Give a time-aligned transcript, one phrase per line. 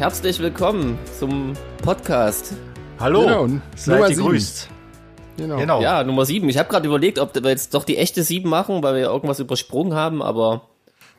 [0.00, 2.54] Herzlich willkommen zum Podcast.
[2.98, 4.68] Hallo, Genau, und seid Nummer gegrüßt.
[5.36, 5.56] Genau.
[5.58, 5.82] Genau.
[5.82, 6.48] Ja, Nummer sieben.
[6.48, 9.40] Ich habe gerade überlegt, ob wir jetzt doch die echte sieben machen, weil wir irgendwas
[9.40, 10.62] übersprungen haben, aber.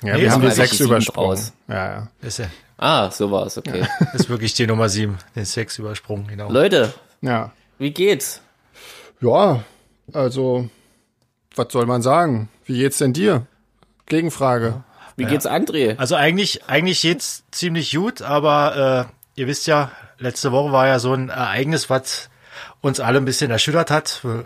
[0.03, 1.29] Ja, Nee, wir haben die eigentlich sechs die sieben übersprungen.
[1.29, 1.53] raus.
[1.67, 2.07] Ja, ja.
[2.21, 3.85] Ist, ja- Ah, so war es, okay.
[4.15, 6.51] ist wirklich die Nummer 7, den Sex übersprungen, genau.
[6.51, 7.51] Leute, Ja.
[7.77, 8.41] wie geht's?
[9.19, 9.63] Ja,
[10.13, 10.67] also,
[11.55, 12.49] was soll man sagen?
[12.65, 13.45] Wie geht's denn dir?
[14.07, 14.83] Gegenfrage.
[15.15, 15.97] Wie geht's André?
[15.97, 20.99] Also eigentlich, eigentlich geht's ziemlich gut, aber äh, ihr wisst ja, letzte Woche war ja
[20.99, 22.29] so ein Ereignis, was
[22.81, 24.23] uns alle ein bisschen erschüttert hat.
[24.23, 24.45] Wir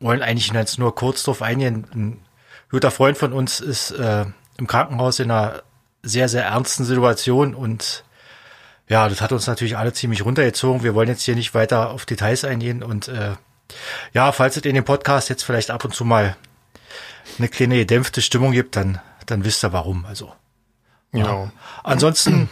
[0.00, 1.86] wollen eigentlich jetzt nur kurz drauf eingehen.
[1.94, 2.20] Ein
[2.70, 4.24] guter Freund von uns ist äh,
[4.58, 5.62] im Krankenhaus in einer
[6.02, 8.04] sehr, sehr ernsten Situation und
[8.88, 10.84] ja, das hat uns natürlich alle ziemlich runtergezogen.
[10.84, 13.32] Wir wollen jetzt hier nicht weiter auf Details eingehen und äh,
[14.12, 16.36] ja, falls es in dem Podcast jetzt vielleicht ab und zu mal
[17.38, 20.04] eine kleine gedämpfte Stimmung gibt, dann, dann wisst ihr warum.
[20.06, 20.32] Also
[21.12, 21.50] Genau.
[21.82, 22.48] Ansonsten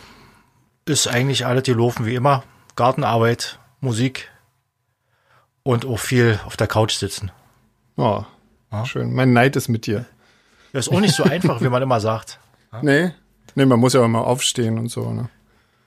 [0.86, 2.44] ist eigentlich alles gelaufen wie immer.
[2.76, 4.30] Gartenarbeit, Musik
[5.62, 7.30] und auch viel auf der Couch sitzen.
[7.96, 8.24] Oh,
[8.84, 9.12] schön.
[9.14, 10.06] Mein Neid ist mit dir.
[10.72, 12.38] Das ist auch nicht so einfach, wie man immer sagt.
[12.82, 13.12] Nee?
[13.54, 15.28] Nee, man muss ja auch mal aufstehen und so, ne?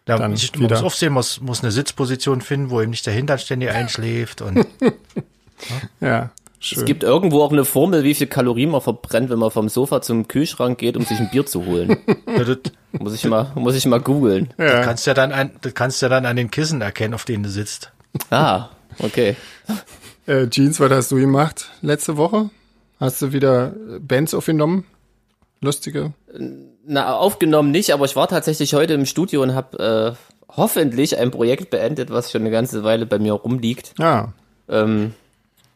[0.06, 0.76] Da Dann ich, man wieder.
[0.78, 4.42] muss aufsehen, muss, muss eine Sitzposition finden, wo eben nicht der Hintern ständig einschläft.
[4.42, 4.66] Und
[6.00, 6.86] Ja, Es schön.
[6.86, 10.28] gibt irgendwo auch eine Formel, wie viel Kalorien man verbrennt, wenn man vom Sofa zum
[10.28, 11.98] Kühlschrank geht, um sich ein Bier zu holen.
[13.00, 14.54] muss ich mal, muss ich mal googeln.
[14.58, 14.84] ja.
[14.84, 17.50] kannst ja dann an, das kannst ja dann an den Kissen erkennen, auf denen du
[17.50, 17.92] sitzt.
[18.30, 18.70] Ah,
[19.00, 19.36] okay.
[20.26, 22.50] Äh, Jeans, was hast du gemacht letzte Woche?
[23.00, 24.86] Hast du wieder Bands aufgenommen?
[25.62, 26.14] Lustige?
[26.86, 31.32] Na, aufgenommen nicht, aber ich war tatsächlich heute im Studio und habe äh, hoffentlich ein
[31.32, 33.94] Projekt beendet, was schon eine ganze Weile bei mir rumliegt.
[34.00, 34.34] Ja.
[34.70, 35.14] Ähm,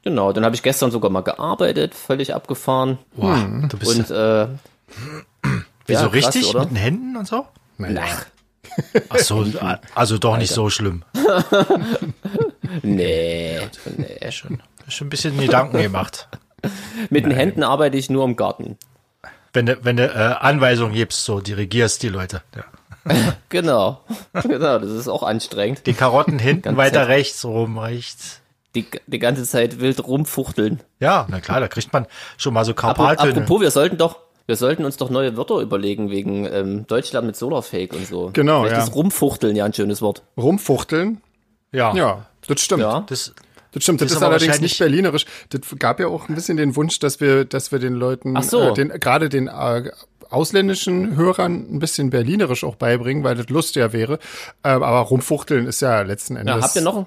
[0.03, 2.97] genau, dann habe ich gestern sogar mal gearbeitet, völlig abgefahren.
[3.15, 3.39] Wow,
[3.69, 4.47] du bist Und äh,
[5.87, 6.61] wieso ja, richtig oder?
[6.61, 7.47] mit den Händen und so?
[7.77, 8.03] Naja.
[9.09, 9.45] Ach so,
[9.95, 11.03] also doch nicht so schlimm.
[12.83, 13.59] nee,
[13.97, 14.31] nee.
[14.31, 16.27] Schon, schon ein bisschen Gedanken gemacht.
[17.09, 18.77] Mit den Händen arbeite ich nur im Garten.
[19.53, 22.41] Wenn du, wenn du äh, Anweisungen gibst, so dirigierst die Leute.
[22.55, 22.63] Ja.
[23.49, 23.99] Genau,
[24.43, 25.85] genau, das ist auch anstrengend.
[25.85, 28.40] Die Karotten hinten Ganz weiter rechts, rum rechts.
[28.75, 30.79] Die, die ganze Zeit wild rumfuchteln.
[30.99, 32.05] Ja, na klar, da kriegt man
[32.37, 33.31] schon mal so Karpaltöne.
[33.33, 37.35] Apropos, wir sollten doch, wir sollten uns doch neue Wörter überlegen wegen ähm, Deutschland mit
[37.35, 38.29] Solarfake und so.
[38.33, 38.83] Genau, Vielleicht ja.
[38.83, 40.23] ist Rumfuchteln ja ein schönes Wort.
[40.37, 41.21] Rumfuchteln?
[41.73, 41.93] ja.
[41.95, 42.81] Ja, das stimmt.
[42.81, 43.03] Ja.
[43.07, 43.33] Das,
[43.73, 45.25] Das stimmt, das, Das ist allerdings nicht berlinerisch.
[45.49, 48.69] Das gab ja auch ein bisschen den Wunsch, dass wir, dass wir den Leuten, so.
[48.69, 49.91] äh, den, gerade den äh,
[50.29, 54.19] ausländischen Hörern ein bisschen berlinerisch auch beibringen, weil das lustiger wäre.
[54.63, 56.55] Ähm, aber rumfuchteln ist ja letzten Endes.
[56.55, 57.05] Ja, habt ihr noch,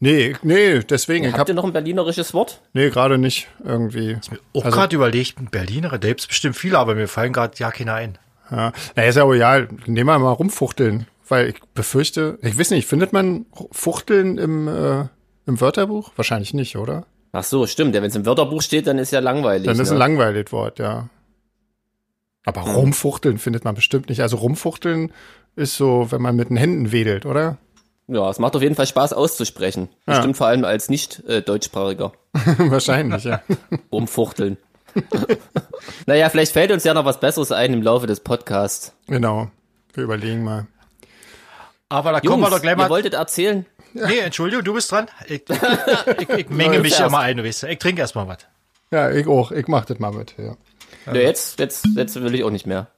[0.00, 1.24] Nee, nee, deswegen.
[1.24, 2.60] ich habt hab, ihr noch ein berlinerisches Wort?
[2.72, 4.16] nee, gerade nicht irgendwie.
[4.52, 7.70] auch Also- gerade überlegt, ein Berliner, da gibt's bestimmt viele, aber mir fallen gerade ja
[7.70, 8.18] keine ein.
[8.50, 9.68] Ja, na, ist ja egal.
[9.86, 11.06] Nehmen wir mal rumfuchteln.
[11.26, 15.06] Weil ich befürchte, ich weiß nicht, findet man Fuchteln im, äh,
[15.46, 16.12] im Wörterbuch?
[16.16, 17.06] Wahrscheinlich nicht, oder?
[17.32, 17.94] Ach so, stimmt.
[17.94, 19.66] Ja, wenn es im Wörterbuch steht, dann ist ja langweilig.
[19.66, 20.00] Dann ist ein ne?
[20.00, 21.08] langweiliges Wort, ja.
[22.44, 24.20] Aber rumfuchteln findet man bestimmt nicht.
[24.20, 25.12] Also rumfuchteln
[25.56, 27.56] ist so, wenn man mit den Händen wedelt, oder?
[28.06, 29.88] Ja, es macht auf jeden Fall Spaß auszusprechen.
[30.04, 32.12] Bestimmt vor allem als nicht-deutschsprachiger.
[32.58, 33.40] Wahrscheinlich, ja.
[33.92, 34.58] Rumfuchteln.
[36.06, 38.92] naja, vielleicht fällt uns ja noch was Besseres ein im Laufe des Podcasts.
[39.06, 39.50] Genau.
[39.94, 40.66] Wir überlegen mal.
[41.88, 42.90] Aber da Jungs, kommen wir doch gleich ihr mal.
[42.90, 43.66] wolltet erzählen?
[43.92, 45.06] Nee, Entschuldigung, du bist dran.
[45.26, 47.08] Ich, ich, ich menge Ja, mich zuerst.
[47.10, 47.62] immer ein, du weißt.
[47.62, 47.66] du.
[47.68, 48.38] Ich trinke erstmal was.
[48.90, 49.50] Ja, ich auch.
[49.52, 50.56] Ich mach das mal mit, ja.
[51.06, 52.88] Ja, jetzt, jetzt, jetzt will ich auch nicht mehr.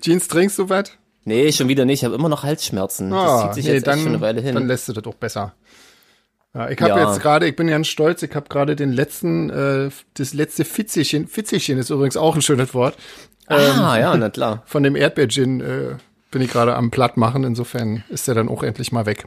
[0.00, 0.92] Jeans, trinkst du was?
[1.24, 2.00] Nee, schon wieder nicht.
[2.00, 3.10] Ich habe immer noch Halsschmerzen.
[3.10, 4.54] Das Ah, zieht sich nee, jetzt dann, schon eine Weile hin.
[4.54, 5.54] dann lässt du das auch besser.
[6.54, 7.08] Ja, ich habe Ja.
[7.10, 11.26] jetzt gerade, ich bin ganz stolz, ich habe gerade den letzten, äh, das letzte Fitzelchen,
[11.26, 12.96] Fitzelchen ist übrigens auch ein schönes Wort,
[13.46, 14.62] ah, ja, na klar.
[14.66, 15.94] von dem Erdbeergin äh,
[16.30, 19.26] bin ich gerade am platt machen, insofern ist der dann auch endlich mal weg.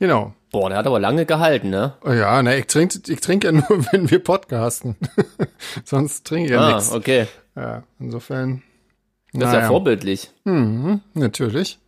[0.00, 0.34] Genau.
[0.50, 1.92] Boah, der hat aber lange gehalten, ne?
[2.04, 4.96] Oh ja, na, ich trinke ich trink ja nur, wenn wir podcasten.
[5.84, 6.90] Sonst trinke ich ja ah, nichts.
[6.90, 7.26] okay.
[7.54, 8.62] Ja, insofern.
[9.32, 10.30] Das ist ja vorbildlich.
[11.14, 11.78] Natürlich.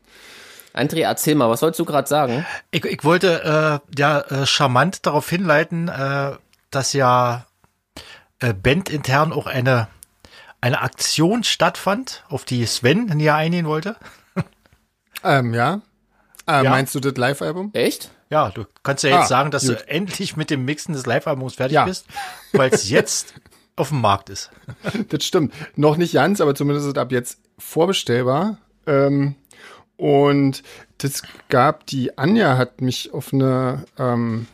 [0.72, 2.44] André, erzähl mal, was wolltest du gerade sagen?
[2.70, 6.32] Ich, ich wollte äh, ja äh, charmant darauf hinleiten, äh,
[6.70, 7.46] dass ja
[8.40, 9.88] äh, bandintern auch eine
[10.60, 13.96] eine Aktion stattfand, auf die Sven näher eingehen wollte.
[15.22, 15.80] Ähm, ja.
[16.46, 16.70] Äh, Ja.
[16.70, 17.70] Meinst du das Live-Album?
[17.72, 18.10] Echt?
[18.30, 19.80] Ja, du kannst ja jetzt Ah, sagen, dass gut.
[19.80, 21.84] du endlich mit dem Mixen des Live-Albums fertig Ja.
[21.86, 22.06] bist,
[22.52, 23.32] weil es jetzt
[23.76, 24.50] auf dem Markt ist.
[25.08, 25.52] Das stimmt.
[25.76, 28.58] Noch nicht ganz, aber zumindest ist ab jetzt vorbestellbar.
[28.86, 29.34] Ähm,
[29.96, 30.62] und
[30.98, 34.46] das gab, die Anja hat mich auf eine, ähm,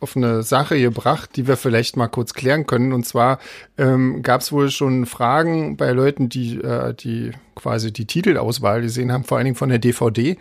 [0.00, 2.92] auf eine Sache gebracht, die wir vielleicht mal kurz klären können.
[2.92, 3.38] Und zwar
[3.76, 9.12] ähm, gab es wohl schon Fragen bei Leuten, die, äh, die quasi die Titelauswahl gesehen
[9.12, 10.38] haben, vor allen Dingen von der DVD.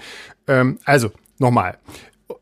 [0.47, 1.77] Ähm, also, nochmal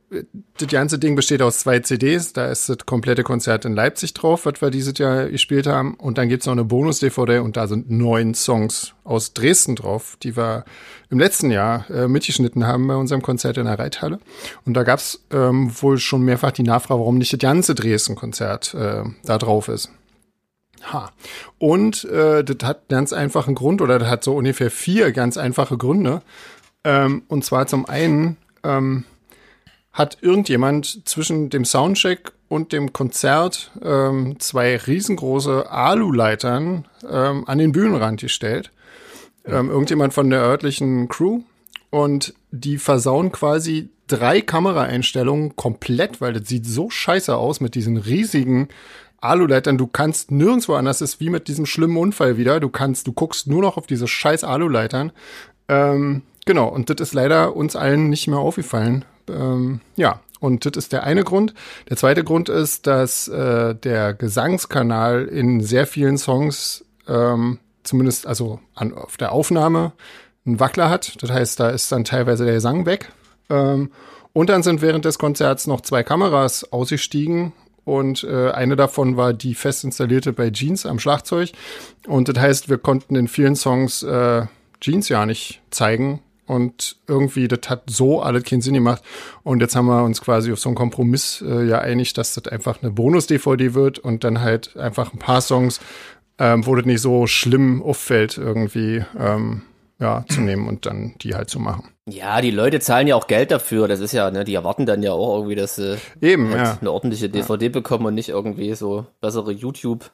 [0.09, 2.31] das ganze Ding besteht aus zwei CDs.
[2.31, 5.95] Da ist das komplette Konzert in Leipzig drauf, was wir dieses Jahr gespielt haben.
[5.95, 10.37] Und dann gibt's noch eine Bonus-DVD und da sind neun Songs aus Dresden drauf, die
[10.37, 10.63] wir
[11.09, 14.19] im letzten Jahr äh, mitgeschnitten haben bei unserem Konzert in der Reithalle.
[14.65, 19.03] Und da gab's ähm, wohl schon mehrfach die Nachfrage, warum nicht das ganze Dresden-Konzert äh,
[19.25, 19.91] da drauf ist.
[20.93, 21.11] Ha.
[21.57, 25.77] Und äh, das hat ganz einfachen Grund, oder das hat so ungefähr vier ganz einfache
[25.77, 26.21] Gründe.
[26.83, 29.03] Ähm, und zwar zum einen, ähm,
[29.97, 37.71] hat irgendjemand zwischen dem Soundcheck und dem Konzert ähm, zwei riesengroße Aluleitern ähm, an den
[37.71, 38.71] Bühnenrand gestellt.
[39.43, 41.41] Ähm, irgendjemand von der örtlichen Crew.
[41.89, 47.97] Und die versauen quasi drei Kameraeinstellungen komplett, weil das sieht so scheiße aus mit diesen
[47.97, 48.67] riesigen
[49.19, 49.79] Aluleitern.
[49.79, 52.59] Du kannst nirgendwo anders, ist wie mit diesem schlimmen Unfall wieder.
[52.59, 55.11] Du kannst, du guckst nur noch auf diese scheiß Aluleitern.
[55.69, 60.73] Ähm, genau, und das ist leider uns allen nicht mehr aufgefallen, ähm, ja, und das
[60.77, 61.53] ist der eine Grund.
[61.89, 68.59] Der zweite Grund ist, dass äh, der Gesangskanal in sehr vielen Songs, ähm, zumindest also
[68.75, 69.93] an, auf der Aufnahme,
[70.45, 71.21] einen Wackler hat.
[71.21, 73.11] Das heißt, da ist dann teilweise der Gesang weg.
[73.49, 73.91] Ähm,
[74.33, 77.53] und dann sind während des Konzerts noch zwei Kameras ausgestiegen
[77.87, 81.53] und äh, eine davon war die fest installierte bei Jeans am Schlagzeug.
[82.05, 84.45] Und das heißt, wir konnten in vielen Songs äh,
[84.81, 89.03] Jeans ja nicht zeigen, und irgendwie, das hat so alles keinen Sinn gemacht.
[89.43, 92.47] Und jetzt haben wir uns quasi auf so einen Kompromiss äh, ja einig, dass das
[92.47, 95.79] einfach eine Bonus-DVD wird und dann halt einfach ein paar Songs,
[96.39, 99.63] ähm, wo das nicht so schlimm auffällt, irgendwie ähm,
[99.99, 101.89] ja, zu nehmen und dann die halt zu machen.
[102.09, 103.87] Ja, die Leute zahlen ja auch Geld dafür.
[103.87, 106.77] Das ist ja, ne, die erwarten dann ja auch irgendwie, dass sie Eben, halt ja.
[106.79, 110.11] eine ordentliche DVD bekommen und nicht irgendwie so bessere YouTube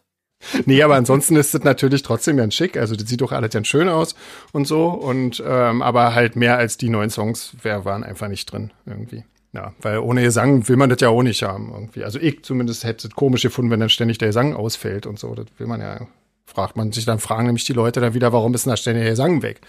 [0.66, 2.78] Nee, aber ansonsten ist es natürlich trotzdem ganz schick.
[2.78, 4.16] Also das sieht doch alles ganz schön aus
[4.52, 4.88] und so.
[4.88, 9.24] Und ähm, aber halt mehr als die neuen Songs wär, waren einfach nicht drin irgendwie.
[9.54, 12.04] Ja, weil ohne Gesang will man das ja auch nicht haben irgendwie.
[12.04, 15.36] Also ich zumindest hätte es komisch gefunden, wenn dann ständig der Gesang ausfällt und so.
[15.36, 16.08] Das will man ja.
[16.46, 19.04] Fragt man sich dann, fragen nämlich die Leute dann wieder, warum ist denn da ständig
[19.04, 19.62] der Gesang weg?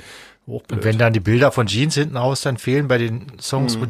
[0.47, 0.81] Hochblöd.
[0.81, 3.88] Und wenn dann die Bilder von Jeans hinten aus dann fehlen bei den Songs, mhm.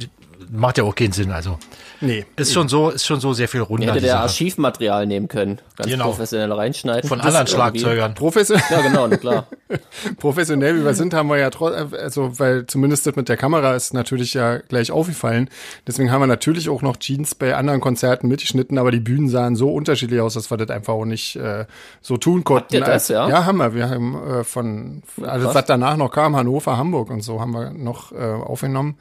[0.51, 1.31] Macht ja auch keinen Sinn.
[1.31, 1.59] Also
[2.05, 2.27] Nee.
[2.37, 3.87] Ist schon so, ist schon so sehr viel runder.
[3.87, 5.59] Hätte der Archivmaterial nehmen können.
[5.77, 6.07] Ganz genau.
[6.07, 7.09] professionell reinschneiden.
[7.09, 8.15] Von anderen Schlagzeugern.
[8.15, 8.65] Professionell.
[8.71, 9.47] Ja, genau, klar.
[10.19, 13.75] professionell wie wir sind, haben wir ja trotzdem, also, weil zumindest das mit der Kamera
[13.75, 15.49] ist natürlich ja gleich aufgefallen.
[15.87, 19.57] Deswegen haben wir natürlich auch noch Jeans bei anderen Konzerten mitgeschnitten, aber die Bühnen sahen
[19.57, 21.65] so unterschiedlich aus, dass wir das einfach auch nicht äh,
[22.01, 22.65] so tun konnten.
[22.65, 23.29] Habt ihr das, ja?
[23.29, 23.75] Ja, haben wir.
[23.75, 27.71] Wir haben äh, von alles, was danach noch kam, Hannover, Hamburg und so, haben wir
[27.71, 28.97] noch äh, aufgenommen.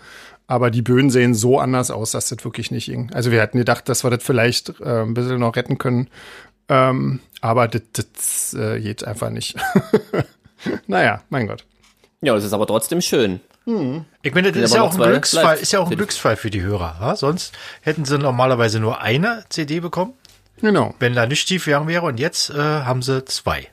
[0.47, 3.11] Aber die Böen sehen so anders aus, dass das wirklich nicht ging.
[3.13, 6.09] Also wir hatten gedacht, dass wir das vielleicht äh, ein bisschen noch retten können.
[6.69, 9.55] Ähm, aber das, das äh, geht einfach nicht.
[10.87, 11.65] naja, mein Gott.
[12.21, 13.41] Ja, es ist aber trotzdem schön.
[13.65, 14.05] Hm.
[14.21, 16.61] Ich meine, das ist ja auch ein Glücksfall, ist ja auch ein Glücksfall für die
[16.61, 16.97] Hörer.
[16.99, 17.15] Ja?
[17.15, 20.13] Sonst hätten sie normalerweise nur eine CD bekommen.
[20.57, 20.93] Genau.
[20.99, 23.67] Wenn da nicht schief wäre und jetzt äh, haben sie zwei.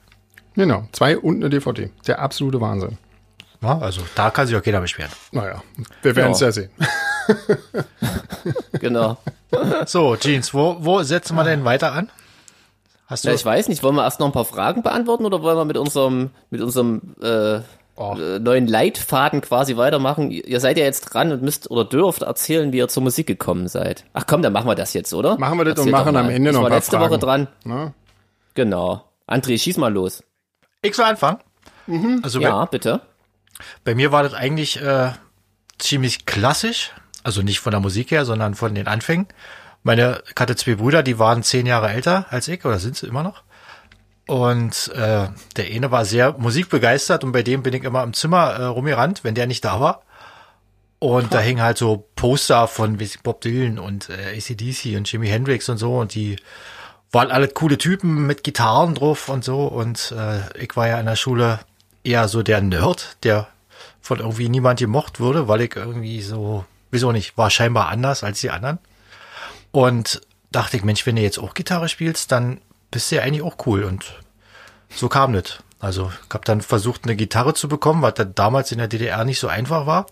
[0.54, 1.90] Genau, zwei und eine DVD.
[2.06, 2.98] Der absolute Wahnsinn.
[3.62, 5.10] Ja, also da kann sich auch keiner beschweren.
[5.32, 5.62] Naja,
[6.02, 6.46] wir werden es ja.
[6.46, 6.70] ja sehen.
[8.80, 9.16] genau.
[9.86, 12.08] So, Jeans, wo, wo setzen wir denn weiter an?
[13.08, 15.42] Hast du ja, ich weiß nicht, wollen wir erst noch ein paar Fragen beantworten oder
[15.42, 17.58] wollen wir mit unserem, mit unserem äh,
[17.96, 18.14] oh.
[18.16, 20.30] Äh, neuen Leitfaden quasi weitermachen?
[20.30, 23.66] Ihr seid ja jetzt dran und müsst oder dürft erzählen, wie ihr zur Musik gekommen
[23.66, 24.04] seid.
[24.12, 25.36] Ach komm, dann machen wir das jetzt, oder?
[25.38, 27.10] Machen wir das Erzähl und machen am Ende noch ein paar letzte Fragen.
[27.10, 27.48] Woche dran.
[27.64, 27.92] Na?
[28.54, 29.04] Genau.
[29.26, 30.22] André, schieß mal los.
[30.82, 31.38] Ich soll anfangen?
[31.88, 32.20] Mhm.
[32.22, 33.00] Also ja, bitte.
[33.84, 35.10] Bei mir war das eigentlich äh,
[35.78, 39.26] ziemlich klassisch, also nicht von der Musik her, sondern von den Anfängen.
[39.82, 43.06] Meine, ich hatte zwei Brüder, die waren zehn Jahre älter als ich, oder sind sie
[43.06, 43.42] immer noch.
[44.26, 48.50] Und äh, der eine war sehr musikbegeistert und bei dem bin ich immer im Zimmer
[48.50, 50.02] äh, rumgerannt, wenn der nicht da war.
[51.00, 51.28] Und ha.
[51.30, 55.78] da hingen halt so Poster von Bob Dylan und äh, ACDC und Jimi Hendrix und
[55.78, 56.36] so und die
[57.10, 61.06] waren alle coole Typen mit Gitarren drauf und so und äh, ich war ja in
[61.06, 61.58] der Schule
[62.04, 63.48] eher so der Nerd, der
[64.00, 68.40] von irgendwie niemand gemocht wurde, weil ich irgendwie so, wieso nicht, war scheinbar anders als
[68.40, 68.78] die anderen.
[69.72, 73.42] Und dachte ich, Mensch, wenn du jetzt auch Gitarre spielst, dann bist du ja eigentlich
[73.42, 73.84] auch cool.
[73.84, 74.14] Und
[74.88, 75.58] so kam das.
[75.78, 79.24] Also ich habe dann versucht, eine Gitarre zu bekommen, was dann damals in der DDR
[79.24, 80.06] nicht so einfach war.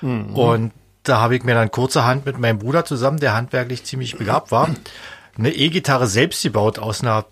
[0.00, 0.34] Mhm.
[0.34, 4.50] Und da habe ich mir dann kurzerhand mit meinem Bruder zusammen, der handwerklich ziemlich begabt
[4.50, 4.70] war,
[5.36, 7.24] eine E-Gitarre selbst gebaut aus einer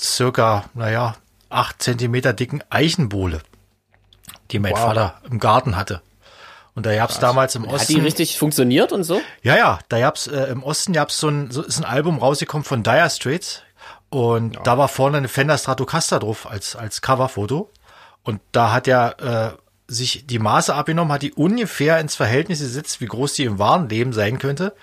[0.00, 1.16] circa, naja,
[1.50, 3.40] acht Zentimeter dicken Eichenbohle,
[4.50, 4.80] die mein wow.
[4.80, 6.02] Vater im Garten hatte.
[6.74, 7.80] Und da gab's damals im Osten.
[7.80, 9.20] Hat die richtig funktioniert und so?
[9.42, 12.64] Ja, ja, da gab's äh, im Osten gab's so ein, so ist ein Album rausgekommen
[12.64, 13.62] von Dire Straits.
[14.10, 14.62] Und ja.
[14.62, 17.70] da war vorne eine Fender Stratocaster drauf als, als Coverfoto.
[18.22, 23.00] Und da hat er äh, sich die Maße abgenommen, hat die ungefähr ins Verhältnis gesetzt,
[23.00, 24.74] wie groß die im wahren Leben sein könnte.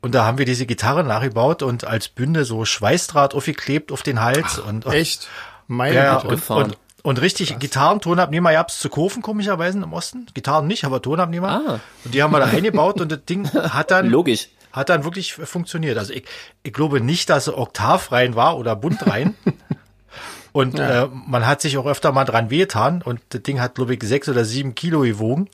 [0.00, 4.20] Und da haben wir diese Gitarre nachgebaut und als Bünde so Schweißdraht aufgeklebt auf den
[4.20, 4.60] Hals.
[4.62, 5.28] Ach, und, echt?
[5.66, 7.58] Meine ja, und, und, und richtig Krass.
[7.58, 10.26] Gitarren, Tonabnehmer gab's zu kaufen, komischerweise im Osten.
[10.32, 11.48] Gitarren nicht, aber Tonabnehmer.
[11.48, 11.80] Ah.
[12.02, 14.08] Und die haben wir da eingebaut und das Ding hat dann.
[14.08, 14.48] Logisch.
[14.72, 15.98] Hat dann wirklich funktioniert.
[15.98, 16.24] Also ich,
[16.62, 19.34] ich glaube nicht, dass er oktavrein war oder buntrein.
[20.52, 21.04] und ja.
[21.04, 24.02] äh, man hat sich auch öfter mal dran wehgetan und das Ding hat, glaube ich,
[24.02, 25.50] sechs oder sieben Kilo gewogen.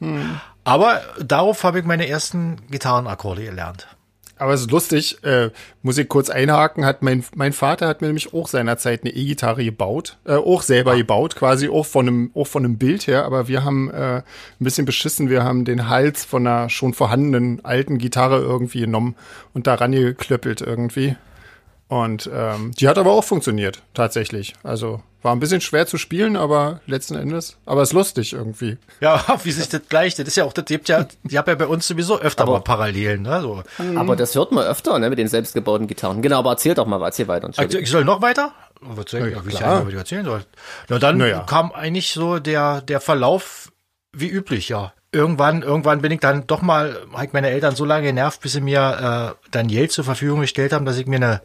[0.00, 0.40] Hm.
[0.64, 3.86] Aber darauf habe ich meine ersten Gitarrenakkorde gelernt.
[4.36, 5.50] Aber es ist lustig, äh,
[5.82, 9.64] muss ich kurz einhaken, hat mein, mein Vater hat mir nämlich auch seinerzeit eine E-Gitarre
[9.64, 10.96] gebaut, äh, auch selber ah.
[10.96, 14.24] gebaut, quasi auch von einem, auch von einem Bild her, aber wir haben äh, ein
[14.58, 19.14] bisschen beschissen, wir haben den Hals von einer schon vorhandenen alten Gitarre irgendwie genommen
[19.52, 21.16] und daran geklöppelt irgendwie.
[21.88, 24.54] Und ähm, die hat aber auch funktioniert, tatsächlich.
[24.62, 28.76] Also war ein bisschen schwer zu spielen, aber letzten Endes, aber ist lustig irgendwie.
[29.00, 30.18] Ja, wie sich das gleicht.
[30.18, 32.54] Das ist ja auch, das gibt ja, die haben ja bei uns sowieso öfter aber,
[32.54, 33.40] mal Parallelen, ne?
[33.40, 33.62] So.
[33.78, 33.96] Mhm.
[33.96, 36.20] Aber das hört man öfter, ne, mit den selbstgebauten Gitarren.
[36.20, 37.50] Genau, aber erzähl doch mal, erzähl weiter.
[37.58, 38.52] Ich soll noch weiter?
[38.80, 40.44] Was soll ich, ja, wie ich ja, ich erzählen soll.
[40.88, 41.44] Na, dann naja.
[41.46, 43.72] kam eigentlich so der, der Verlauf
[44.12, 44.92] wie üblich, ja.
[45.14, 48.52] Irgendwann, irgendwann bin ich dann doch mal, habe ich meine Eltern so lange genervt, bis
[48.52, 51.40] sie mir äh, dann Geld zur Verfügung gestellt haben, dass ich mir eine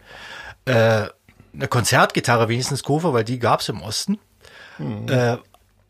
[0.65, 1.09] äh,
[1.53, 4.19] eine Konzertgitarre wenigstens kaufe, weil die gab's im Osten.
[4.77, 5.07] Mhm.
[5.09, 5.37] Äh,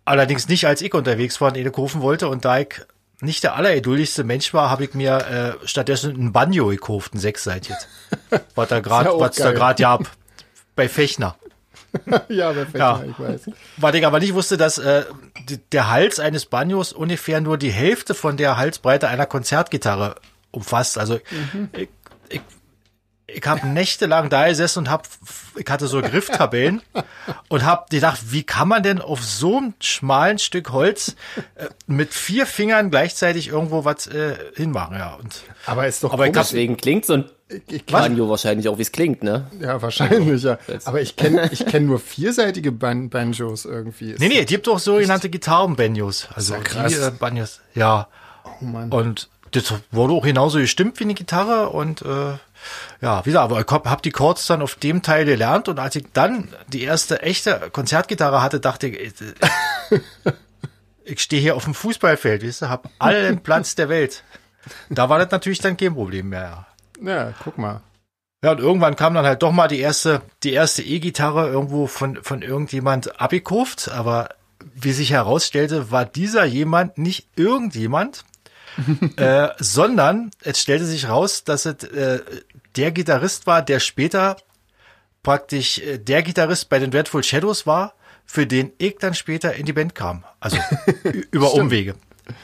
[0.05, 2.27] allerdings nicht, als ich unterwegs war und eine kaufen wollte.
[2.27, 2.81] Und da ich
[3.21, 7.88] nicht der allergeduldigste Mensch war, habe ich mir äh, stattdessen ein Banjo gekauft, ein sechsseitiges.
[8.55, 10.00] was da gerade, was da gerade ja
[10.75, 11.36] bei Fechner.
[12.29, 13.03] ja, Fechner, ja.
[13.10, 13.41] ich weiß.
[13.77, 15.05] Was ich aber nicht wusste, dass äh,
[15.48, 20.15] die, der Hals eines Banjos ungefähr nur die Hälfte von der Halsbreite einer Konzertgitarre
[20.51, 20.98] umfasst.
[20.98, 21.19] Also
[21.53, 21.69] mhm.
[21.74, 21.89] ich,
[22.29, 22.41] ich
[23.34, 25.08] ich habe nächtelang da gesessen und hab,
[25.55, 26.81] ich hatte so Grifftabellen
[27.48, 31.15] und habe gedacht, wie kann man denn auf so einem schmalen Stück Holz
[31.55, 35.15] äh, mit vier Fingern gleichzeitig irgendwo was äh, hinmachen, ja.
[35.15, 36.39] Und, aber ist doch aber komisch.
[36.39, 37.29] deswegen klingt so ein
[37.89, 39.47] Banjo wahrscheinlich auch, wie es klingt, ne?
[39.59, 40.59] Ja, wahrscheinlich, ja.
[40.85, 44.15] Aber ich kenne ich kenn nur vierseitige Ban Banjos irgendwie.
[44.19, 46.27] Nee, nee, es gibt auch sogenannte Gitarren-Banjos.
[46.35, 46.93] Also ja krass.
[46.93, 48.07] die äh, Banjos, ja.
[48.61, 48.91] Oh Mann.
[48.91, 52.37] Und das wurde auch genauso gestimmt wie eine Gitarre und äh,
[53.01, 56.05] ja, wieder, aber ich hab die Chords dann auf dem Teil gelernt und als ich
[56.13, 59.13] dann die erste echte Konzertgitarre hatte, dachte ich, ich,
[61.03, 64.23] ich stehe hier auf dem Fußballfeld, weißt du, hab allen Platz der Welt.
[64.89, 66.41] Da war das natürlich dann kein Problem mehr.
[66.41, 66.67] Ja,
[67.01, 67.81] ja guck mal.
[68.43, 72.23] Ja, und irgendwann kam dann halt doch mal die erste, die erste E-Gitarre irgendwo von,
[72.23, 74.29] von irgendjemand abgekauft, aber
[74.73, 78.23] wie sich herausstellte, war dieser jemand nicht irgendjemand,
[79.17, 82.21] äh, sondern es stellte sich raus, dass es äh,
[82.77, 84.37] der Gitarrist war, der später
[85.21, 87.93] praktisch äh, der Gitarrist bei den Dreadful Shadows war,
[88.25, 90.23] für den ich dann später in die Band kam.
[90.39, 90.57] Also
[91.31, 91.95] über Umwege.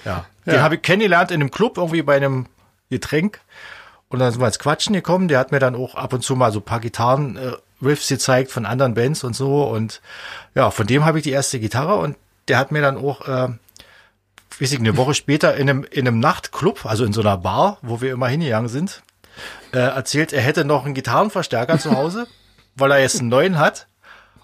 [0.04, 0.26] Ja.
[0.46, 0.54] ja.
[0.54, 2.48] Den habe ich kennengelernt in einem Club, irgendwie bei einem
[2.90, 3.40] Getränk.
[4.10, 5.28] Und dann sind wir ins Quatschen gekommen.
[5.28, 7.52] Der hat mir dann auch ab und zu mal so ein paar Gitarren äh,
[7.84, 9.64] Riffs gezeigt von anderen Bands und so.
[9.64, 10.02] Und
[10.54, 12.16] ja, von dem habe ich die erste Gitarre und
[12.48, 13.50] der hat mir dann auch äh,
[14.60, 17.78] weiß ich, eine Woche später in einem, in einem Nachtclub, also in so einer Bar,
[17.82, 19.04] wo wir immer hingegangen sind,
[19.74, 22.28] äh, erzählt, er hätte noch einen Gitarrenverstärker zu Hause,
[22.76, 23.88] weil er jetzt einen neuen hat.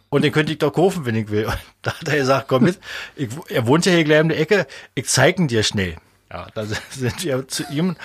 [0.10, 1.46] Und den könnte ich doch kaufen, wenn ich will.
[1.46, 2.80] Und da hat er gesagt, komm mit,
[3.16, 5.96] ich, er wohnt ja hier gleich um die Ecke, ich zeig ihn dir schnell.
[6.30, 7.98] Ja, da sind wir zu ihm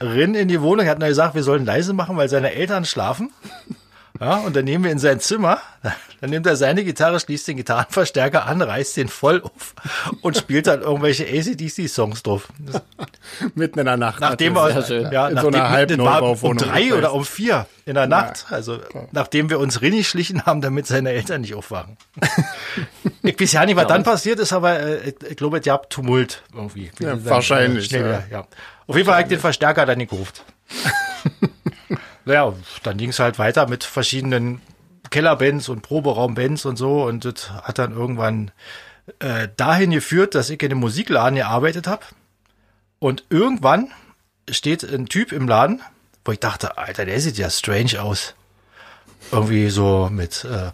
[0.00, 2.84] rein in die Wohnung, er hat nur gesagt, wir sollen leise machen, weil seine Eltern
[2.84, 3.30] schlafen.
[4.20, 5.60] Ja, und dann nehmen wir in sein Zimmer,
[6.20, 9.74] dann nimmt er seine Gitarre, schließt den Gitarrenverstärker an, reißt den voll auf
[10.22, 12.48] und spielt dann irgendwelche ACDC-Songs drauf.
[13.54, 14.20] Mitten in der Nacht.
[14.20, 14.70] Nachdem wir,
[15.12, 16.58] ja, in nachdem, so einer Halbneubauwohnung.
[16.58, 18.46] Um drei oder um vier in der Nacht.
[18.50, 18.80] Also,
[19.12, 21.96] nachdem wir uns rinnig schlichen haben, damit seine Eltern nicht aufwachen.
[23.22, 25.90] ich weiß ja nicht, was ja, dann passiert ist, aber äh, ich glaube, es gab
[25.90, 26.90] Tumult irgendwie.
[26.98, 27.84] Ja, wahrscheinlich.
[27.86, 28.46] Schnell, ja.
[28.88, 30.32] Auf jeden Fall habe ich den Verstärker dann nicht gerufen.
[32.24, 32.52] naja,
[32.82, 34.60] dann ging es halt weiter mit verschiedenen
[35.10, 38.50] Kellerbands und Proberaumbands und so und das hat dann irgendwann
[39.20, 42.04] äh, dahin geführt, dass ich in einem Musikladen gearbeitet habe
[42.98, 43.92] und irgendwann
[44.50, 45.82] steht ein Typ im Laden,
[46.24, 48.34] wo ich dachte, Alter, der sieht ja strange aus.
[49.30, 50.70] Irgendwie so mit äh,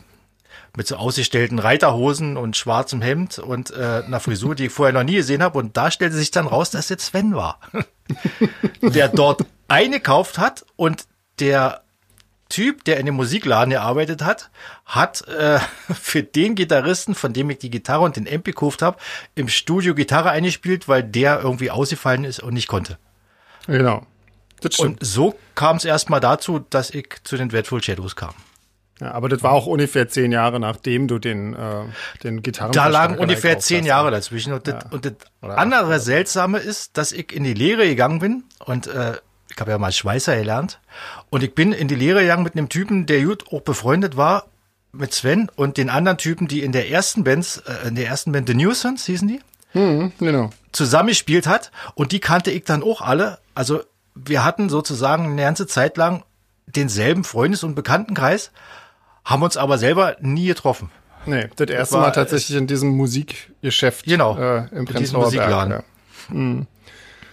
[0.76, 5.04] mit so ausgestellten Reiterhosen und schwarzem Hemd und äh, einer Frisur, die ich vorher noch
[5.04, 5.58] nie gesehen habe.
[5.58, 7.60] Und da stellte sich dann raus, dass jetzt Sven war,
[8.82, 11.04] der dort eingekauft hat und
[11.38, 11.82] der
[12.48, 14.50] Typ, der in dem Musikladen gearbeitet hat,
[14.84, 15.58] hat äh,
[16.00, 18.98] für den Gitarristen, von dem ich die Gitarre und den Amp gekauft habe,
[19.34, 22.98] im Studio Gitarre eingespielt, weil der irgendwie ausgefallen ist und nicht konnte.
[23.66, 24.06] Genau.
[24.78, 28.34] Und so kam es erstmal dazu, dass ich zu den Dreadful Shadows kam.
[29.00, 31.82] Ja, aber das war auch ungefähr zehn Jahre, nachdem du den, äh,
[32.22, 32.72] den Gitarren.
[32.72, 34.52] Da lagen ungefähr zehn Jahre dazwischen.
[34.52, 34.90] Und das, ja.
[34.90, 39.14] und das andere Seltsame ist, dass ich in die Lehre gegangen bin und äh,
[39.50, 40.80] ich habe ja mal Schweißer gelernt.
[41.30, 44.46] Und ich bin in die Lehre gegangen mit einem Typen, der gut auch befreundet war
[44.92, 48.32] mit Sven und den anderen Typen, die in der ersten Band, äh, in der ersten
[48.32, 49.40] Band The Newsons hießen die,
[49.72, 50.50] hm, genau.
[50.72, 51.72] zusammengespielt hat.
[51.94, 53.38] Und die kannte ich dann auch alle.
[53.54, 53.82] Also
[54.14, 56.24] wir hatten sozusagen eine ganze Zeit lang
[56.66, 58.50] denselben Freundes- und Bekanntenkreis
[59.24, 60.90] haben uns aber selber nie getroffen.
[61.26, 64.04] Nee, das erste war, Mal tatsächlich in diesem Musikgeschäft.
[64.04, 64.36] Genau.
[64.36, 65.72] Äh, Im Prenzlauer Musikladen.
[65.72, 65.84] Ja.
[66.28, 66.66] Mhm.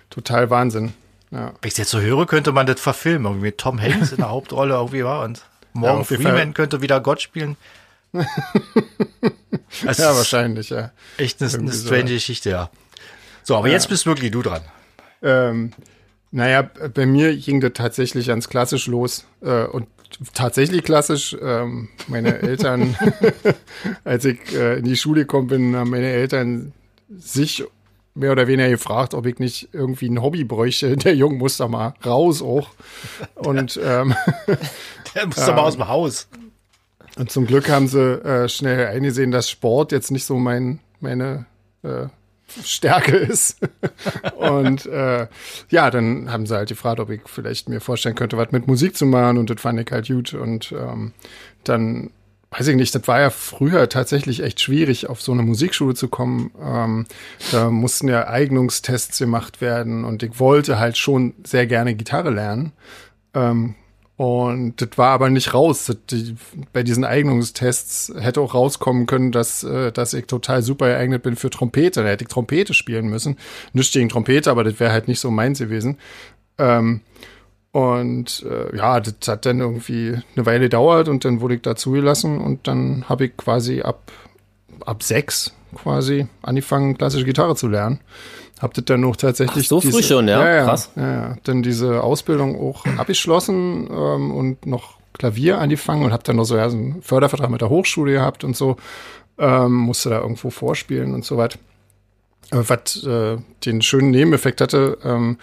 [0.10, 0.94] Total Wahnsinn.
[1.32, 1.48] Ja.
[1.48, 3.26] Wenn ich es jetzt so höre, könnte man das verfilmen.
[3.26, 5.42] Irgendwie mit Tom Hanks in der Hauptrolle irgendwie war und
[5.74, 7.58] Morgan ja, Freeman könnte wieder Gott spielen.
[8.14, 8.26] ja,
[9.84, 10.92] wahrscheinlich, ja.
[11.18, 12.14] Echt eine, eine strange so.
[12.14, 12.70] Geschichte, ja.
[13.44, 13.74] So, aber ja.
[13.74, 14.62] jetzt bist wirklich du dran.
[15.22, 15.72] Ähm,
[16.32, 19.26] naja, bei mir ging das tatsächlich ganz klassisch los.
[19.42, 19.88] Äh, und
[20.34, 21.36] tatsächlich klassisch.
[21.42, 22.96] Ähm, meine Eltern,
[24.04, 26.74] als ich äh, in die Schule gekommen bin, haben meine Eltern
[27.10, 27.64] sich
[28.14, 30.98] mehr oder weniger gefragt, ob ich nicht irgendwie ein Hobby bräuchte.
[30.98, 32.70] Der Junge muss da mal raus auch.
[33.36, 34.16] Und ähm,
[35.16, 36.28] der muss da mal aus dem Haus.
[37.18, 41.46] Und zum Glück haben sie äh, schnell eingesehen, dass Sport jetzt nicht so mein meine
[41.84, 42.08] äh,
[42.64, 43.58] Stärke ist.
[44.36, 45.28] und äh,
[45.70, 48.96] ja, dann haben sie halt gefragt, ob ich vielleicht mir vorstellen könnte, was mit Musik
[48.96, 50.34] zu machen und das fand ich halt gut.
[50.34, 51.14] Und ähm,
[51.64, 52.12] dann
[52.52, 56.10] weiß ich nicht, das war ja früher tatsächlich echt schwierig, auf so eine Musikschule zu
[56.10, 56.52] kommen.
[56.62, 57.06] Ähm,
[57.52, 62.74] da mussten ja Eignungstests gemacht werden und ich wollte halt schon sehr gerne Gitarre lernen.
[63.34, 63.76] Ähm,
[64.22, 65.92] und das war aber nicht raus.
[66.12, 66.36] Die,
[66.74, 71.36] bei diesen Eignungstests hätte auch rauskommen können, dass, äh, dass ich total super geeignet bin
[71.36, 72.04] für Trompete.
[72.04, 73.36] Da hätte ich Trompete spielen müssen.
[73.74, 75.98] Nicht gegen Trompete, aber das wäre halt nicht so meins gewesen.
[76.60, 77.02] Ähm,
[77.72, 81.76] und äh, ja, das hat dann irgendwie eine Weile gedauert und dann wurde ich da
[81.76, 84.12] zugelassen und dann habe ich quasi ab,
[84.86, 88.00] ab sechs quasi angefangen, klassische Gitarre zu lernen.
[88.62, 89.66] Habt ihr dann noch tatsächlich.
[89.66, 90.44] Ach, so diese, früh schon, ja?
[90.44, 90.92] ja, ja Krass.
[90.96, 91.38] Ja, ja.
[91.44, 96.56] Dann diese Ausbildung auch abgeschlossen ähm, und noch Klavier angefangen und hab dann noch so
[96.58, 98.78] ja, so einen Fördervertrag mit der Hochschule gehabt und so.
[99.40, 101.58] Ähm, musste da irgendwo vorspielen und so weiter.
[102.52, 105.38] Was äh, den schönen Nebeneffekt hatte, ähm,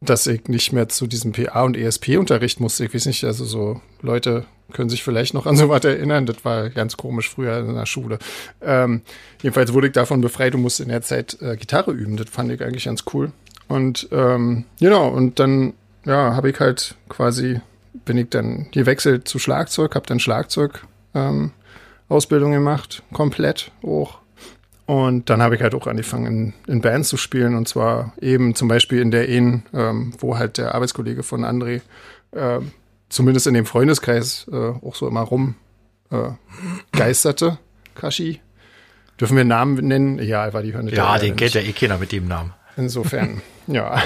[0.00, 2.84] dass ich nicht mehr zu diesem PA und ESP-Unterricht musste.
[2.84, 6.24] Ich weiß nicht, also so Leute können sich vielleicht noch an so was erinnern.
[6.26, 8.18] Das war ganz komisch früher in der Schule.
[8.62, 9.02] Ähm,
[9.42, 12.16] jedenfalls wurde ich davon befreit und musste in der Zeit äh, Gitarre üben.
[12.16, 13.32] Das fand ich eigentlich ganz cool.
[13.68, 15.74] Und ähm, genau, und dann
[16.06, 17.60] ja, habe ich halt quasi,
[18.06, 21.52] bin ich dann gewechselt zu Schlagzeug, habe dann Schlagzeug ähm,
[22.08, 24.19] Ausbildung gemacht, komplett hoch.
[24.90, 27.54] Und dann habe ich halt auch angefangen, in, in, Bands zu spielen.
[27.54, 31.80] Und zwar eben zum Beispiel in der Ehen, ähm, wo halt der Arbeitskollege von André
[32.32, 32.58] äh,
[33.08, 35.54] zumindest in dem Freundeskreis äh, auch so immer rum
[36.10, 36.30] äh.
[37.94, 38.40] Kashi.
[39.20, 40.18] Dürfen wir Namen nennen?
[40.18, 40.90] Ja, war die Hörne.
[40.92, 42.52] Ja, den kennt ja eh keiner mit dem Namen.
[42.76, 44.02] Insofern, ja.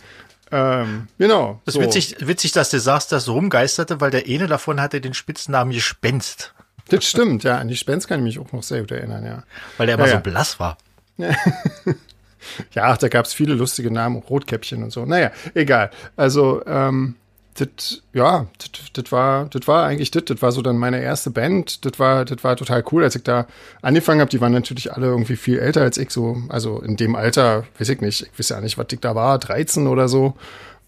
[0.50, 1.60] ähm, genau.
[1.66, 1.86] Das ist so.
[1.86, 5.74] witzig, witzig, dass du sagst, dass so rumgeisterte, weil der eine davon hatte den Spitznamen
[5.74, 6.54] Gespenst.
[6.88, 7.58] Das stimmt, ja.
[7.58, 9.42] An die Spence kann ich mich auch noch sehr gut erinnern, ja.
[9.76, 10.76] Weil der immer ja, so blass war.
[12.72, 15.04] ja, da gab es viele lustige Namen, Rotkäppchen und so.
[15.04, 15.90] Naja, egal.
[16.16, 17.16] Also, ähm,
[17.54, 18.46] das, ja,
[18.94, 22.24] das war, das war eigentlich das, das war so dann meine erste Band, das war,
[22.24, 23.46] das war total cool, als ich da
[23.82, 27.14] angefangen habe, die waren natürlich alle irgendwie viel älter als ich, so, also in dem
[27.14, 30.34] Alter, weiß ich nicht, ich weiß ja nicht, was ich da war, 13 oder so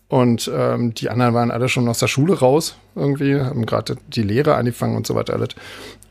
[0.08, 4.22] und ähm, die anderen waren alle schon aus der Schule raus, irgendwie, haben gerade die
[4.22, 5.50] Lehre angefangen und so weiter alles.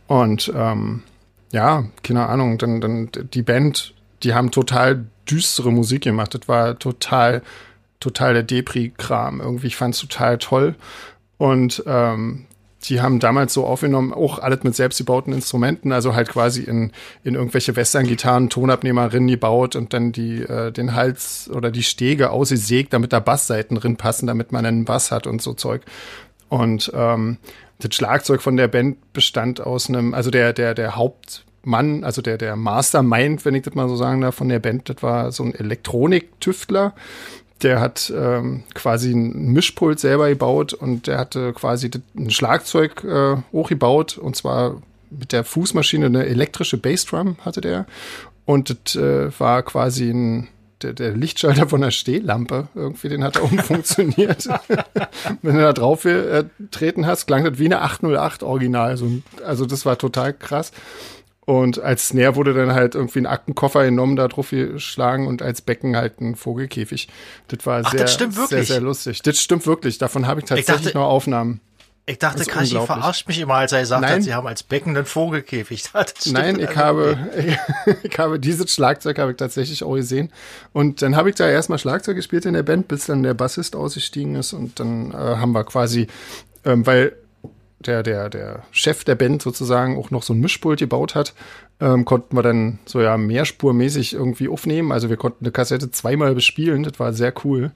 [0.08, 1.04] Und ähm,
[1.52, 6.34] ja, keine Ahnung, dann, dann die Band, die haben total düstere Musik gemacht.
[6.34, 7.44] Das war total,
[8.00, 9.40] total der Depri-Kram.
[9.40, 10.76] Irgendwie, ich fand es total toll.
[11.38, 12.46] Und ähm,
[12.84, 16.92] die haben damals so aufgenommen, auch alles mit selbstgebauten Instrumenten, also halt quasi in,
[17.24, 22.94] in irgendwelche Western-Gitarren Tonabnehmerinnen gebaut und dann die, äh, den Hals oder die Stege ausgesägt,
[22.94, 25.82] damit da Bassseiten drin passen, damit man einen Bass hat und so Zeug.
[26.50, 27.38] Und ähm,
[27.80, 32.38] das Schlagzeug von der Band bestand aus einem, also der, der, der Hauptmann, also der,
[32.38, 35.44] der Mastermind, wenn ich das mal so sagen darf, von der Band, das war so
[35.44, 36.94] ein Elektroniktüftler,
[37.64, 43.38] der hat ähm, quasi ein Mischpult selber gebaut und der hatte quasi ein Schlagzeug äh,
[43.52, 47.86] hochgebaut und zwar mit der Fußmaschine eine elektrische Bassdrum hatte der
[48.46, 50.50] und das äh, war quasi ein
[50.84, 54.48] der, der Lichtschalter von der Stehlampe, irgendwie, den hat er umfunktioniert.
[55.42, 58.98] Wenn du da drauf äh, treten hast, klang das wie eine 808 Original.
[58.98, 59.10] So,
[59.46, 60.72] also das war total krass.
[61.46, 65.62] Und als Snare wurde dann halt irgendwie ein Aktenkoffer genommen, da drauf geschlagen und als
[65.62, 67.10] Becken halt ein Vogelkäfig.
[67.50, 69.22] Das war Ach, sehr, das sehr, sehr lustig.
[69.24, 69.98] Das stimmt wirklich.
[69.98, 71.60] Davon habe ich tatsächlich ich dachte, noch Aufnahmen.
[72.06, 74.16] Ich dachte, Kashi verarscht mich immer, als er gesagt Nein.
[74.16, 75.86] hat, sie haben als Becken einen Vogelkäfig.
[76.32, 77.58] Nein, ich habe, ich,
[78.04, 80.30] ich, habe dieses Schlagzeug habe ich tatsächlich auch gesehen.
[80.74, 83.78] Und dann habe ich da erstmal Schlagzeug gespielt in der Band, bis dann der Bassist
[83.78, 84.52] ausgestiegen ist.
[84.52, 86.08] Und dann äh, haben wir quasi,
[86.66, 87.16] ähm, weil
[87.88, 91.34] der, der, der Chef der Band sozusagen auch noch so ein Mischpult gebaut hat,
[91.80, 94.92] ähm, konnten wir dann so ja mehrspurmäßig irgendwie aufnehmen.
[94.92, 96.84] Also wir konnten eine Kassette zweimal bespielen.
[96.84, 97.72] Das war sehr cool.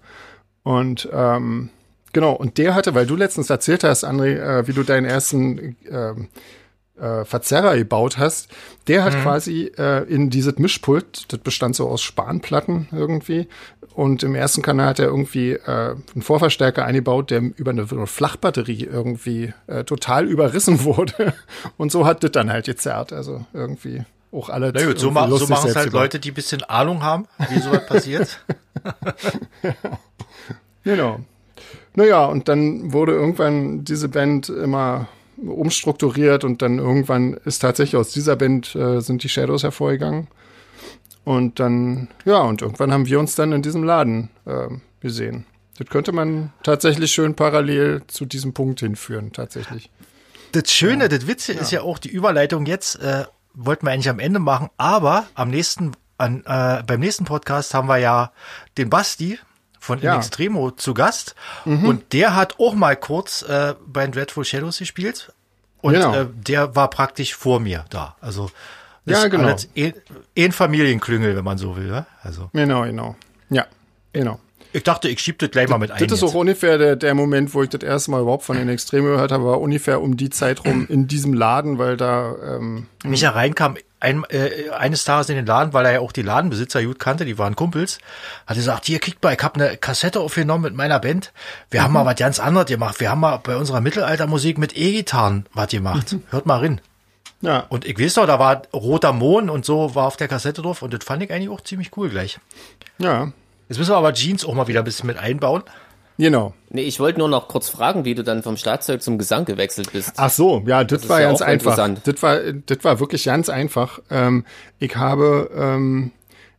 [0.63, 1.69] Und ähm,
[2.13, 5.75] Genau, und der hatte, weil du letztens erzählt hast, André, äh, wie du deinen ersten
[5.85, 6.13] äh,
[6.99, 8.49] äh, Verzerrer gebaut hast,
[8.87, 9.21] der hat mhm.
[9.21, 13.47] quasi äh, in dieses Mischpult, das bestand so aus Spanplatten irgendwie,
[13.97, 18.05] und im ersten Kanal hat er irgendwie äh, einen Vorverstärker eingebaut, der über eine, eine
[18.05, 21.33] Flachbatterie irgendwie äh, total überrissen wurde.
[21.77, 23.11] Und so hat das dann halt gezerrt.
[23.11, 24.71] Also irgendwie auch alle.
[24.71, 27.57] Na gut, so, ma so machen es halt Leute, die ein bisschen Ahnung haben, wie
[27.57, 28.39] sowas passiert.
[30.83, 31.21] genau.
[31.95, 38.11] Naja, und dann wurde irgendwann diese Band immer umstrukturiert und dann irgendwann ist tatsächlich aus
[38.11, 40.27] dieser Band äh, sind die Shadows hervorgegangen.
[41.23, 44.67] Und dann, ja, und irgendwann haben wir uns dann in diesem Laden äh,
[45.01, 45.45] gesehen.
[45.77, 49.91] Das könnte man tatsächlich schön parallel zu diesem Punkt hinführen, tatsächlich.
[50.53, 51.07] Das Schöne, ja.
[51.09, 51.59] das Witze ja.
[51.59, 55.49] ist ja auch die Überleitung jetzt, äh, wollten wir eigentlich am Ende machen, aber am
[55.49, 58.31] nächsten, an, äh, beim nächsten Podcast haben wir ja
[58.77, 59.37] den Basti
[59.87, 60.13] von ja.
[60.13, 61.33] In Extremo zu Gast.
[61.65, 61.87] Mhm.
[61.87, 65.33] Und der hat auch mal kurz äh, bei Dreadful Shadows gespielt.
[65.81, 66.13] Und genau.
[66.13, 68.15] äh, der war praktisch vor mir da.
[68.21, 68.51] Also
[69.05, 69.55] das ja, genau.
[69.75, 69.93] Eh,
[70.37, 71.87] ein Familienklüngel, wenn man so will.
[71.87, 72.05] Ja?
[72.21, 72.49] Also.
[72.53, 73.15] Genau, genau.
[73.49, 73.65] Ja,
[74.11, 74.39] genau.
[74.73, 76.05] Ich dachte, ich schieb das gleich mal mit ein.
[76.05, 78.69] Das ist auch ungefähr der, der Moment, wo ich das erste Mal überhaupt von den
[78.69, 82.87] Extreme gehört habe, war ungefähr um die Zeit rum in diesem Laden, weil da ähm,
[83.03, 86.83] Micha reinkam ein, äh, eines Tages in den Laden, weil er ja auch die Ladenbesitzer
[86.83, 87.99] gut kannte, die waren Kumpels,
[88.45, 91.33] hat gesagt, hier kriegt mal, ich habe eine Kassette aufgenommen mit meiner Band.
[91.71, 91.83] Wir mhm.
[91.85, 92.99] haben mal was ganz anderes gemacht.
[92.99, 96.13] Wir haben mal bei unserer Mittelaltermusik mit E-Gitarren was gemacht.
[96.13, 96.23] Mhm.
[96.29, 96.81] Hört mal rein.
[97.41, 97.65] Ja.
[97.69, 100.81] Und ich weiß doch, da war roter Mond und so war auf der Kassette drauf
[100.81, 102.39] und das fand ich eigentlich auch ziemlich cool gleich.
[102.97, 103.31] Ja.
[103.69, 105.63] Jetzt müssen wir aber Jeans auch mal wieder ein bisschen mit einbauen.
[106.17, 106.53] Genau.
[106.69, 109.91] Nee, ich wollte nur noch kurz fragen, wie du dann vom Schlagzeug zum Gesang gewechselt
[109.93, 110.13] bist.
[110.17, 111.77] Ach so, ja, das, das war ja ganz einfach.
[112.03, 113.99] Das war, das war wirklich ganz einfach.
[114.09, 114.45] Ähm,
[114.79, 116.11] ich habe, ähm,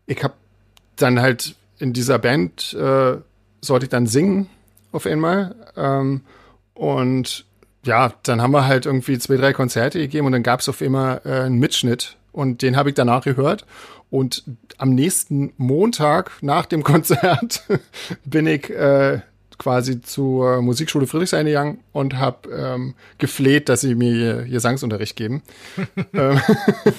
[0.06, 0.34] ich habe
[0.96, 3.16] dann halt in dieser Band äh,
[3.60, 4.48] sollte ich dann singen
[4.92, 6.22] auf einmal ähm,
[6.74, 7.44] und
[7.84, 10.82] ja, dann haben wir halt irgendwie zwei, drei Konzerte gegeben und dann gab es auf
[10.82, 13.64] einmal äh, einen Mitschnitt und den habe ich danach gehört
[14.10, 14.44] und
[14.78, 17.64] am nächsten Montag nach dem Konzert
[18.24, 19.20] bin ich äh,
[19.58, 25.42] quasi zur Musikschule Friedrichshain gegangen und habe ähm, gefleht, dass sie mir Gesangsunterricht geben.
[26.14, 26.40] Ähm,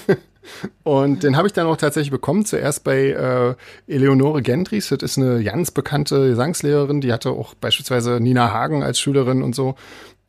[0.84, 3.54] und den habe ich dann auch tatsächlich bekommen, zuerst bei äh,
[3.92, 9.00] Eleonore Gendries, das ist eine ganz bekannte Gesangslehrerin, die hatte auch beispielsweise Nina Hagen als
[9.00, 9.74] Schülerin und so.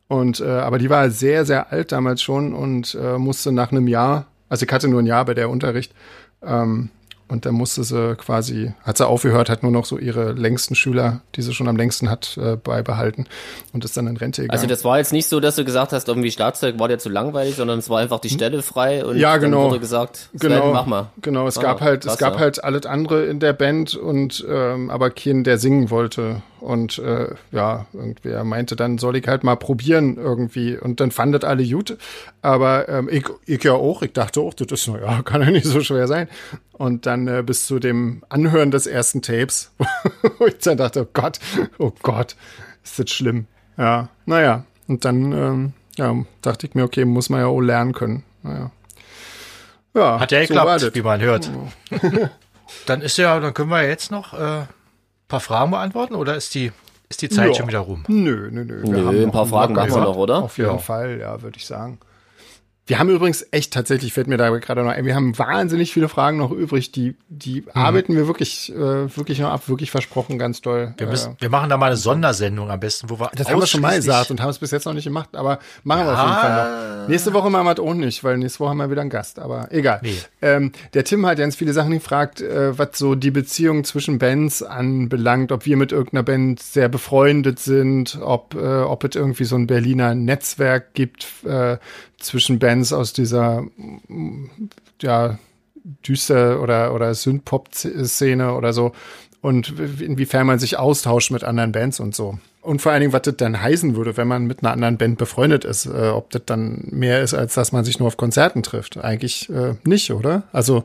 [0.08, 3.88] Und äh, aber die war sehr, sehr alt damals schon und äh, musste nach einem
[3.88, 5.94] Jahr, also ich hatte nur ein Jahr bei der Unterricht,
[6.44, 6.90] ähm,
[7.32, 11.22] und dann musste sie quasi, hat sie aufgehört, hat nur noch so ihre längsten Schüler,
[11.36, 13.26] die sie schon am längsten hat, äh, beibehalten
[13.72, 14.60] und ist dann in Rente gegangen.
[14.60, 17.08] Also das war jetzt nicht so, dass du gesagt hast, irgendwie Schlagzeug war dir zu
[17.08, 19.62] langweilig, sondern es war einfach die Stelle frei und ja, genau.
[19.62, 21.12] dann wurde gesagt, genau, mach mal.
[21.22, 22.40] Genau, es mach gab halt, Krass, es gab ja.
[22.42, 26.42] halt alles andere in der Band und ähm, aber keinen, der singen wollte.
[26.62, 30.78] Und äh, ja, irgendwer meinte, dann soll ich halt mal probieren irgendwie.
[30.78, 31.98] Und dann fandet alle gut.
[32.44, 35.66] Aber ähm, ich, ich ja auch, ich dachte auch, das ist, naja, kann ja nicht
[35.66, 36.28] so schwer sein.
[36.74, 39.74] Und dann äh, bis zu dem Anhören des ersten Tapes,
[40.38, 41.40] wo ich dann dachte, oh Gott,
[41.80, 42.36] oh Gott,
[42.84, 43.48] ist das schlimm.
[43.78, 44.64] Ja, naja.
[44.88, 48.24] Und dann ähm, ja, dachte ich mir, okay, muss man ja auch lernen können.
[48.44, 48.72] Naja.
[49.96, 51.50] Ja, Hat ja geklappt, so wie man hört.
[52.86, 54.66] dann ist ja, dann können wir jetzt noch äh,
[55.32, 56.72] paar Fragen beantworten oder ist die,
[57.10, 57.54] ist die Zeit ja.
[57.56, 58.04] schon wieder rum?
[58.08, 58.84] Nö, nö, nö.
[58.84, 60.44] Wir nö, ein paar Fragen machen wir noch, oder?
[60.44, 60.78] Auf jeden ja.
[60.78, 61.98] Fall, ja, würde ich sagen.
[62.92, 66.10] Wir haben übrigens echt tatsächlich, fällt mir da gerade noch ein, wir haben wahnsinnig viele
[66.10, 67.68] Fragen noch übrig, die, die mhm.
[67.74, 70.94] arbeiten wir wirklich, äh, wirklich noch ab, wirklich versprochen, ganz doll.
[70.98, 73.62] Wir, müssen, äh, wir machen da mal eine Sondersendung am besten, wo wir Das haben
[73.62, 76.06] wir schon mal gesagt und haben es bis jetzt noch nicht gemacht, aber machen ja.
[76.08, 77.08] wir auf jeden Fall noch.
[77.08, 79.40] Nächste Woche machen wir es auch nicht, weil nächste Woche haben wir wieder einen Gast,
[79.40, 80.02] aber egal.
[80.04, 80.18] Nee.
[80.42, 84.64] Ähm, der Tim hat ganz viele Sachen gefragt, äh, was so die Beziehung zwischen Bands
[84.64, 89.56] anbelangt, ob wir mit irgendeiner Band sehr befreundet sind, ob, äh, ob es irgendwie so
[89.56, 91.78] ein Berliner Netzwerk gibt, äh,
[92.22, 93.66] zwischen Bands aus dieser,
[95.02, 95.38] ja,
[96.06, 98.94] Düster- oder, oder Synth-Pop-Szene oder so
[99.42, 102.38] und inwiefern man sich austauscht mit anderen Bands und so.
[102.62, 105.18] Und vor allen Dingen, was das dann heißen würde, wenn man mit einer anderen Band
[105.18, 108.62] befreundet ist, äh, ob das dann mehr ist, als dass man sich nur auf Konzerten
[108.62, 108.98] trifft.
[108.98, 110.44] Eigentlich äh, nicht, oder?
[110.52, 110.84] Also,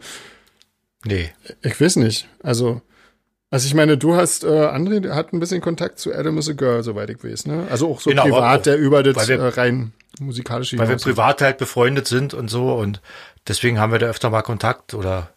[1.05, 1.31] nee.
[1.63, 2.29] Ich weiß nicht.
[2.43, 2.81] Also,
[3.51, 6.55] also ich meine, du hast, äh, André hat ein bisschen Kontakt zu Adam is a
[6.55, 7.67] Girl, soweit ich weiß, ne?
[7.71, 10.97] Also auch so genau, privat, auch, der über das wir, äh, rein musikalische Weil wir
[10.97, 13.01] privat halt befreundet sind und so und
[13.47, 15.31] deswegen haben wir da öfter mal Kontakt oder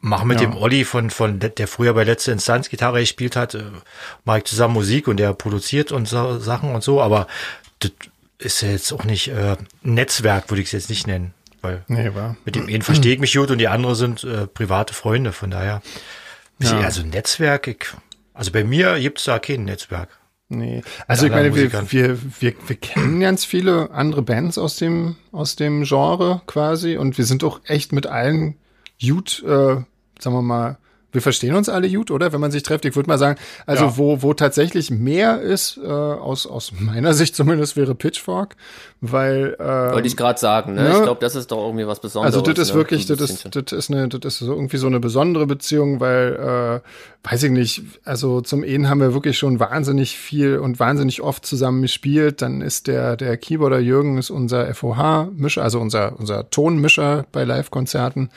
[0.00, 0.46] machen mit ja.
[0.46, 3.62] dem Olli von, von, der früher bei Letzte Instanz Gitarre gespielt hat, äh,
[4.24, 7.26] mache ich zusammen Musik und der produziert und so Sachen und so, aber
[7.78, 7.92] das
[8.38, 11.32] ist ja jetzt auch nicht äh, Netzwerk, würde ich es jetzt nicht nennen.
[11.62, 12.10] Weil nee,
[12.44, 15.50] mit dem einen verstehe ich mich gut und die anderen sind äh, private Freunde, von
[15.50, 15.80] daher.
[16.58, 16.78] Ja.
[16.80, 17.86] Also Netzwerk, ich,
[18.34, 20.10] also bei mir gibt es da kein Netzwerk.
[20.54, 20.82] Nee.
[21.06, 25.56] Also ich meine, wir, wir, wir, wir kennen ganz viele andere Bands aus dem, aus
[25.56, 28.56] dem Genre quasi und wir sind auch echt mit allen
[29.00, 29.82] gut äh,
[30.18, 30.78] sagen wir mal,
[31.14, 32.32] wir verstehen uns alle gut, oder?
[32.32, 32.84] Wenn man sich trifft.
[32.84, 33.96] Ich würde mal sagen, also ja.
[33.96, 38.56] wo, wo tatsächlich mehr ist, äh, aus, aus meiner Sicht zumindest, wäre Pitchfork,
[39.00, 40.82] weil äh, Wollte ich gerade sagen, ne?
[40.82, 40.90] ne?
[40.90, 42.34] Ich glaube, das ist doch irgendwie was Besonderes.
[42.34, 42.80] Also das ist ne?
[42.80, 46.82] wirklich, das ist, das ist eine, das ist so irgendwie so eine besondere Beziehung, weil,
[46.82, 51.22] äh, weiß ich nicht, also zum einen haben wir wirklich schon wahnsinnig viel und wahnsinnig
[51.22, 52.42] oft zusammen gespielt.
[52.42, 58.30] Dann ist der, der Keyboarder Jürgen ist unser FOH-Mischer, also unser, unser Tonmischer bei Live-Konzerten.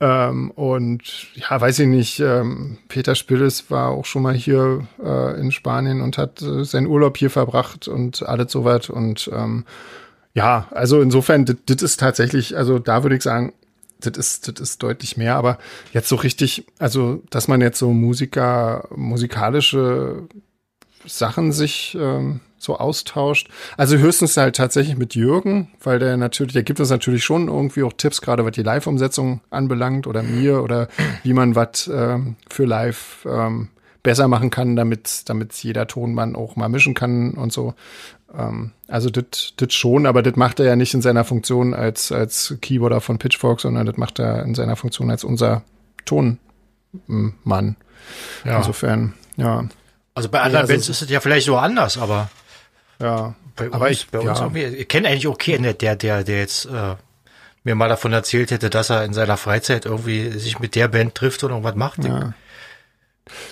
[0.00, 5.40] Ähm, und ja, weiß ich nicht, ähm, Peter Spilles war auch schon mal hier äh,
[5.40, 8.90] in Spanien und hat äh, seinen Urlaub hier verbracht und alles soweit.
[8.90, 9.64] Und ähm,
[10.34, 13.52] ja, also insofern, das ist tatsächlich, also da würde ich sagen,
[14.00, 15.58] das ist, das ist deutlich mehr, aber
[15.92, 20.28] jetzt so richtig, also dass man jetzt so Musiker, musikalische
[21.04, 23.48] Sachen sich ähm, so austauscht.
[23.76, 27.82] Also höchstens halt tatsächlich mit Jürgen, weil der natürlich, der gibt uns natürlich schon irgendwie
[27.82, 30.88] auch Tipps, gerade was die Live-Umsetzung anbelangt oder mir oder
[31.22, 33.68] wie man was ähm, für Live ähm,
[34.02, 37.74] besser machen kann, damit damit jeder Tonmann auch mal mischen kann und so.
[38.36, 42.12] Ähm, also das das schon, aber das macht er ja nicht in seiner Funktion als
[42.12, 45.62] als Keyboarder von Pitchfork, sondern das macht er in seiner Funktion als unser
[46.04, 47.76] Tonmann.
[48.44, 48.58] Ja.
[48.58, 49.64] Insofern, ja.
[50.14, 52.30] Also bei anderen also, Bands ist es ja vielleicht so anders, aber
[53.00, 53.34] ja.
[53.56, 54.44] Bei uns, aber ich, bei uns ja.
[54.44, 56.94] irgendwie, ich kenne eigentlich auch keinen, der, der, der jetzt äh,
[57.64, 61.14] mir mal davon erzählt hätte, dass er in seiner Freizeit irgendwie sich mit der Band
[61.14, 62.04] trifft und irgendwas macht.
[62.04, 62.34] Ja.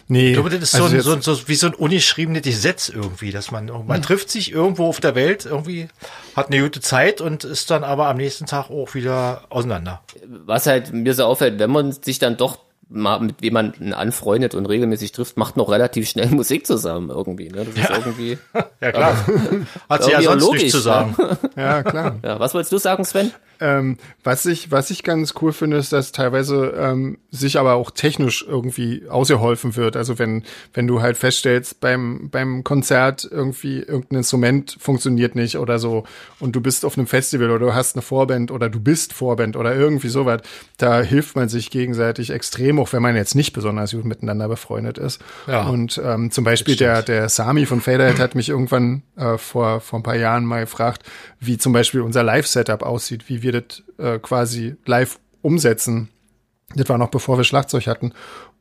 [0.09, 0.28] Nee.
[0.28, 3.30] Ich glaube, das ist also so, ein, so, so, wie so ein ungeschriebenes Gesetz irgendwie,
[3.30, 4.02] dass man, man hm.
[4.02, 5.88] trifft sich irgendwo auf der Welt, irgendwie
[6.35, 10.02] hat eine gute Zeit und ist dann aber am nächsten Tag auch wieder auseinander.
[10.24, 15.12] Was halt mir so auffällt, wenn man sich dann doch mit jemanden anfreundet und regelmäßig
[15.12, 17.49] trifft, macht noch relativ schnell Musik zusammen irgendwie.
[17.49, 17.64] Ne?
[17.64, 17.96] Das ist ja.
[17.96, 18.38] irgendwie.
[18.81, 19.27] ja klar.
[19.88, 21.14] Hat sie ja sonst logisch, nichts zu sagen.
[21.18, 21.38] Ne?
[21.57, 22.16] Ja, klar.
[22.22, 23.33] Ja, was wolltest du sagen, Sven?
[23.61, 27.90] Ähm, was ich, was ich ganz cool finde, ist, dass teilweise ähm, sich aber auch
[27.90, 29.97] technisch irgendwie ausgeholfen wird.
[29.97, 35.79] Also wenn, wenn du halt feststellst, beim, beim Konzert irgendwie irgendein Instrument funktioniert nicht oder
[35.79, 36.05] so
[36.40, 39.57] und du bist auf einem Festival oder du hast eine Vorband oder du bist Vorband
[39.57, 40.42] oder irgendwie sowas,
[40.77, 44.99] da hilft man sich gegenseitig extrem, auch wenn man jetzt nicht besonders gut miteinander befreundet
[44.99, 45.21] ist.
[45.47, 49.81] Ja, und ähm, zum Beispiel der, der Sami von Faderhead hat mich irgendwann äh, vor,
[49.81, 51.03] vor ein paar Jahren mal gefragt,
[51.40, 56.09] wie zum Beispiel unser Live-Setup aussieht, wie wir das äh, quasi live umsetzen.
[56.74, 58.12] Das war noch bevor wir Schlagzeug hatten.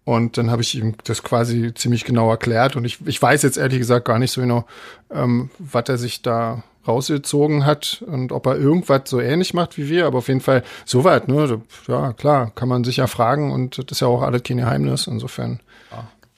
[0.04, 2.76] Und dann habe ich ihm das quasi ziemlich genau erklärt.
[2.76, 4.66] Und ich, ich weiß jetzt ehrlich gesagt gar nicht so genau,
[5.12, 9.90] ähm, was er sich da rausgezogen hat und ob er irgendwas so ähnlich macht wie
[9.90, 11.60] wir, aber auf jeden Fall so weit, ne?
[11.88, 15.08] Ja, klar, kann man sich ja fragen und das ist ja auch alles kein Geheimnis,
[15.08, 15.60] insofern.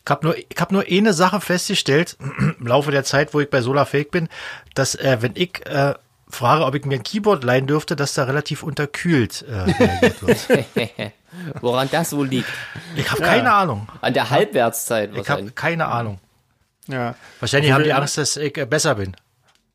[0.08, 2.16] Ich habe nur, hab nur eine Sache festgestellt
[2.60, 4.30] im Laufe der Zeit, wo ich bei Solar Fake bin,
[4.74, 5.96] dass äh, wenn ich äh,
[6.30, 9.68] frage, ob ich mir ein Keyboard leihen dürfte, dass da relativ unterkühlt äh,
[10.02, 11.14] wird.
[11.62, 12.50] Woran das wohl liegt?
[12.96, 13.28] Ich habe ja.
[13.28, 13.88] keine Ahnung.
[14.02, 16.20] An der Halbwertszeit Ich habe keine Ahnung.
[16.88, 17.16] Ja.
[17.40, 19.16] Wahrscheinlich haben die Angst, dass ich äh, besser bin.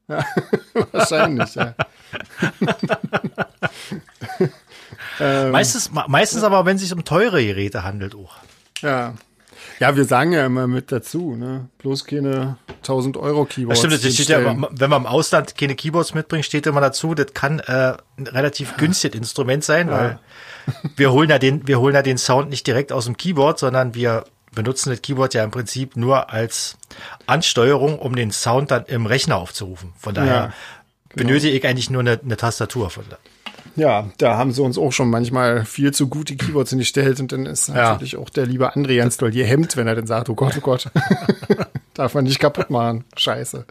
[0.08, 0.24] Ja,
[0.92, 1.74] wahrscheinlich, ja.
[5.50, 8.36] meistens, meistens aber, wenn es sich um teure Geräte handelt, auch.
[8.80, 9.14] Ja.
[9.82, 11.68] Ja, wir sagen ja immer mit dazu, ne?
[11.78, 13.80] Bloß keine 1000 Euro Keyboards.
[13.80, 17.16] Das stimmt, das steht ja, wenn man im Ausland keine Keyboards mitbringt, steht immer dazu,
[17.16, 19.92] das kann äh, ein relativ günstiges Instrument sein, ja.
[19.92, 20.18] weil
[20.94, 23.96] wir holen ja den, wir holen ja den Sound nicht direkt aus dem Keyboard, sondern
[23.96, 24.22] wir
[24.54, 26.76] benutzen das Keyboard ja im Prinzip nur als
[27.26, 29.94] Ansteuerung, um den Sound dann im Rechner aufzurufen.
[29.98, 30.52] Von daher ja,
[31.08, 31.26] genau.
[31.26, 33.18] benötige ich eigentlich nur eine, eine Tastatur von da.
[33.76, 37.46] Ja, da haben sie uns auch schon manchmal viel zu gute Keyboards hingestellt und dann
[37.46, 38.18] ist natürlich ja.
[38.18, 40.60] auch der liebe André ganz doll hier hemmt, wenn er dann sagt, oh Gott, oh
[40.60, 40.90] Gott,
[41.94, 43.04] darf man nicht kaputt machen.
[43.16, 43.64] Scheiße.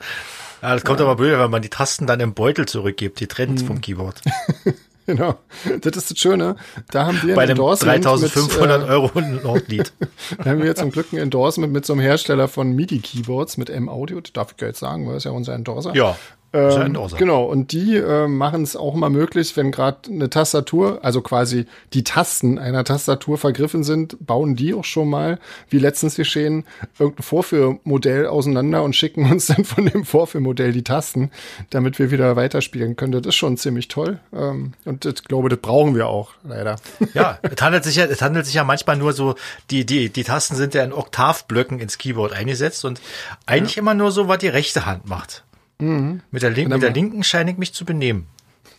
[0.62, 1.06] Ja, das kommt ja.
[1.06, 3.68] aber blöd, wenn man die Tasten dann im Beutel zurückgibt, die trennt hm.
[3.68, 4.22] vom Keyboard.
[5.08, 5.36] Genau,
[5.82, 6.56] das ist das Schöne.
[6.92, 9.92] Da haben wir Bei dem 3500 mit, äh, Euro Nordlied.
[10.38, 14.22] da haben wir zum Glück ein Endorsement mit so einem Hersteller von MIDI-Keyboards mit M-Audio.
[14.22, 15.96] Das darf ich ja jetzt sagen, weil es ja unser Endorser.
[15.96, 16.16] Ja.
[16.54, 21.22] Ähm, genau, und die äh, machen es auch mal möglich, wenn gerade eine Tastatur, also
[21.22, 26.66] quasi die Tasten einer Tastatur vergriffen sind, bauen die auch schon mal, wie letztens geschehen,
[27.00, 31.32] irgendein Vorführmodell auseinander und schicken uns dann von dem Vorführmodell die Tasten,
[31.70, 33.14] damit wir wieder weiterspielen können.
[33.14, 34.20] Das ist schon ziemlich toll.
[34.34, 36.76] Ähm, und ich glaube, das brauchen wir auch, leider.
[37.14, 39.36] Ja, es handelt sich ja, es handelt sich ja manchmal nur so,
[39.70, 43.02] die, die, die Tasten sind ja in Oktavblöcken ins Keyboard eingesetzt und
[43.46, 43.82] eigentlich ja.
[43.82, 45.44] immer nur so, was die rechte Hand macht.
[45.82, 46.22] Mhm.
[46.32, 48.28] Mit, der Link, mit der linken scheine ich mich zu benehmen.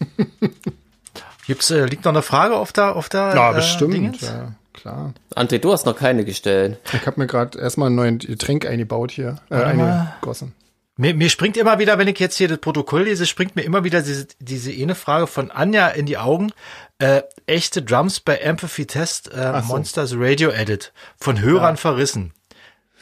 [1.46, 3.94] Gibt's, äh, liegt noch eine Frage auf der, auf der Ja, äh, bestimmt.
[3.94, 4.20] Dingens?
[4.20, 5.14] Ja, klar.
[5.34, 6.78] André, du hast noch keine gestellt.
[6.92, 9.36] Ich habe mir gerade erstmal einen neuen Trink eingebaut hier.
[9.50, 10.54] Äh, eingegossen.
[10.96, 13.82] Mir, mir springt immer wieder, wenn ich jetzt hier das Protokoll lese, springt mir immer
[13.82, 16.52] wieder diese, diese eine Frage von Anja in die Augen.
[16.98, 19.66] Äh, echte Drums bei Empathy Test äh, so.
[19.66, 21.76] Monsters Radio Edit von Hörern ja.
[21.76, 22.34] verrissen.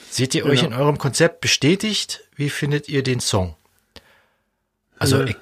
[0.09, 0.55] Seht ihr genau.
[0.55, 2.29] euch in eurem Konzept bestätigt?
[2.37, 3.57] Wie findet ihr den Song?
[5.01, 5.37] Also ich,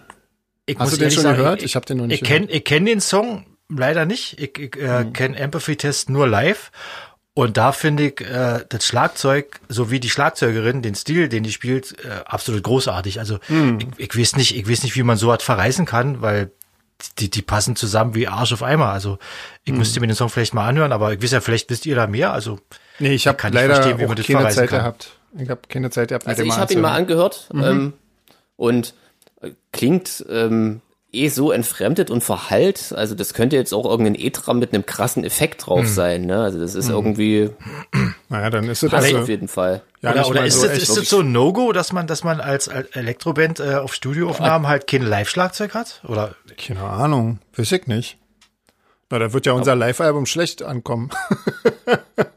[0.64, 1.59] ich Hast du den schon sagen, gehört?
[1.59, 2.49] Ich, ich habe den noch nicht ich gehört.
[2.49, 4.40] Kenn, ich kenne den Song leider nicht.
[4.40, 5.12] Ich, ich äh, hm.
[5.12, 6.71] kenne Empathy Test nur live.
[7.35, 12.05] Und da finde ich äh, das Schlagzeug sowie die Schlagzeugerin, den Stil, den die spielt,
[12.05, 13.21] äh, absolut großartig.
[13.21, 13.79] Also hm.
[13.79, 16.51] ich, ich weiß nicht, ich weiß nicht, wie man so was verreißen kann, weil
[17.18, 18.88] die, die passen zusammen wie Arsch auf Eimer.
[18.88, 19.18] Also
[19.64, 19.79] ich hm.
[19.79, 22.07] müsste mir den Song vielleicht mal anhören, aber ich weiß ja, vielleicht wisst ihr da
[22.07, 22.33] mehr.
[22.33, 22.59] Also
[22.99, 24.79] nee, ich habe leider verstehen, wie man das keine Zeit kann.
[24.81, 25.11] gehabt.
[25.38, 26.27] Ich habe keine Zeit gehabt.
[26.27, 27.62] Also ich habe ihn mal angehört mhm.
[27.62, 27.92] ähm,
[28.57, 28.94] und
[29.72, 30.81] klingt ähm,
[31.12, 32.92] eh so entfremdet und verhallt.
[32.94, 35.87] Also das könnte jetzt auch irgendein E-Tram mit einem krassen Effekt drauf hm.
[35.87, 36.27] sein.
[36.27, 36.40] Ne?
[36.40, 36.94] Also das ist hm.
[36.94, 37.51] irgendwie.
[38.31, 39.81] Naja, dann ist es also, auf jeden Fall.
[40.03, 42.42] Ja, oder oder ist, so das, ist das so ein No-Go, dass man, dass man
[42.42, 46.03] als, Elektroband äh, auf Studioaufnahmen halt kein Live-Schlagzeug hat?
[46.07, 46.35] Oder?
[46.59, 48.18] Keine Ahnung, weiß ich nicht.
[49.11, 51.11] Na, da wird ja unser Live-Album schlecht ankommen.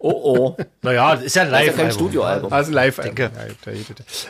[0.04, 0.58] Oh oh.
[0.82, 1.78] Naja, das ist ja ein Live-Album.
[1.78, 2.54] kein Studioalbum.
[2.54, 3.30] Also Live-Album.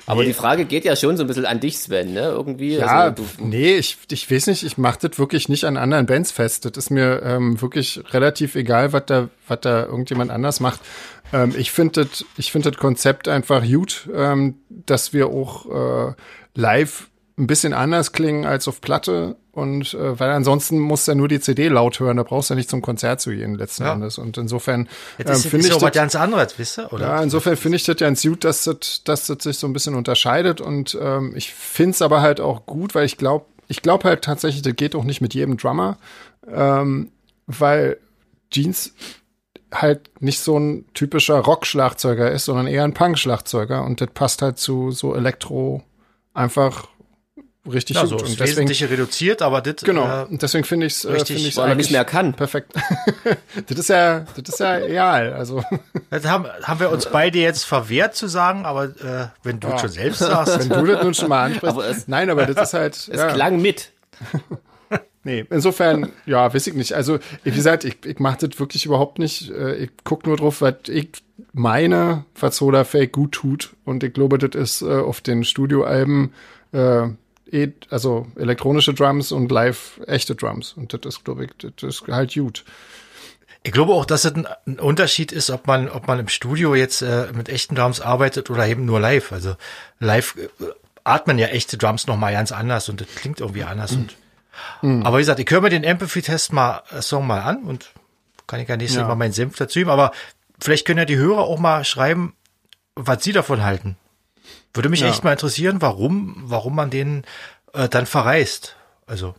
[0.06, 0.28] Aber nee.
[0.28, 2.22] die Frage geht ja schon so ein bisschen an dich, Sven, ne?
[2.22, 2.76] Irgendwie.
[2.76, 6.32] Ja, also, nee, ich, ich weiß nicht, ich mache das wirklich nicht an anderen Bands
[6.32, 6.66] fest.
[6.66, 10.82] Das ist mir ähm, wirklich relativ egal, was da, was da irgendjemand anders macht.
[11.34, 16.14] Ähm, ich finde das, ich finde das Konzept einfach gut, ähm, dass wir auch äh,
[16.56, 21.16] live ein bisschen anders klingen als auf Platte und äh, weil ansonsten musst du ja
[21.16, 23.84] nur die CD laut hören, da brauchst du ja nicht zum Konzert zu gehen letzten
[23.84, 23.94] ja.
[23.94, 24.18] Endes.
[24.18, 24.88] Und insofern
[25.20, 26.92] ähm, finde ich das was ganz anderes, wisst ihr?
[26.94, 27.08] Oder?
[27.08, 29.74] Ja, insofern finde ich das ja ganz gut, dass das, dass das sich so ein
[29.74, 33.82] bisschen unterscheidet und ähm, ich finde es aber halt auch gut, weil ich glaube, ich
[33.82, 35.98] glaube halt tatsächlich, das geht auch nicht mit jedem Drummer,
[36.48, 37.12] ähm,
[37.48, 37.98] weil
[38.52, 38.94] Jeans
[39.74, 44.58] halt nicht so ein typischer Rock-Schlagzeuger ist, sondern eher ein Punk-Schlagzeuger und das passt halt
[44.58, 45.84] zu so Elektro
[46.34, 46.88] einfach
[47.69, 48.10] richtig ja, gut.
[48.10, 50.24] So und deswegen Wesentliche reduziert, aber das genau.
[50.24, 52.34] Äh, und deswegen finde ich es äh, finde ich weil er nicht mehr kann.
[52.34, 52.74] Perfekt.
[53.67, 55.34] das ist ja das ist ja real.
[55.34, 55.63] Also
[56.10, 59.78] das haben haben wir uns beide jetzt verwehrt zu sagen, aber äh, wenn du ja.
[59.78, 62.69] schon selbst sagst, wenn du das nun schon mal ansprichst, aber es, nein, aber das
[62.69, 63.32] ist halt es ja.
[63.34, 63.91] klang mit.
[65.24, 66.93] Nee, insofern, ja, weiß ich nicht.
[66.93, 69.52] Also, wie gesagt, ich, ich mache das wirklich überhaupt nicht.
[69.52, 71.10] Äh, ich guck nur drauf, was ich
[71.54, 73.76] meine, was Soda Fake gut tut.
[73.86, 76.34] Und ich glaube, das ist äh, auf den Studioalben
[76.71, 77.10] äh,
[77.52, 80.74] eh, also elektronische Drums und live echte Drums.
[80.74, 82.64] Und das ist, glaube ich, das ist halt gut.
[83.64, 87.02] Ich glaube auch, dass es ein, Unterschied ist, ob man, ob man im Studio jetzt
[87.02, 89.32] äh, mit echten Drums arbeitet oder eben nur live.
[89.32, 89.56] Also
[90.00, 90.66] live äh,
[91.04, 93.92] atmen ja echte Drums noch mal ganz anders und das klingt irgendwie anders.
[93.92, 94.00] Mhm.
[94.00, 94.16] Und,
[94.82, 95.06] mhm.
[95.06, 97.92] Aber wie gesagt, ich höre mir den Empathy-Test mal, äh, Song mal an und
[98.48, 99.08] kann ich ja nächstes ja.
[99.08, 99.92] Mal meinen Senf dazu geben.
[99.92, 100.12] Aber
[100.60, 102.34] vielleicht können ja die Hörer auch mal schreiben,
[102.96, 103.96] was sie davon halten.
[104.74, 105.10] Würde mich ja.
[105.10, 107.24] echt mal interessieren, warum, warum man den
[107.74, 108.76] äh, dann verreist.
[109.06, 109.36] Also.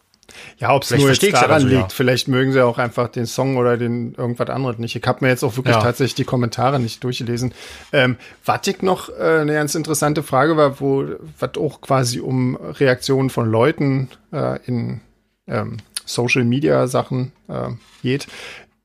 [0.58, 1.80] Ja, ob es nur jetzt daran so, liegt.
[1.80, 1.88] Ja.
[1.90, 4.96] Vielleicht mögen sie auch einfach den Song oder den irgendwas anderes nicht.
[4.96, 5.82] Ich habe mir jetzt auch wirklich ja.
[5.82, 7.52] tatsächlich die Kommentare nicht durchgelesen.
[7.92, 11.06] Ähm, was ich noch äh, eine ganz interessante Frage war, wo
[11.38, 15.00] was auch quasi um Reaktionen von Leuten äh, in
[15.46, 17.70] ähm, Social Media Sachen äh,
[18.02, 18.26] geht,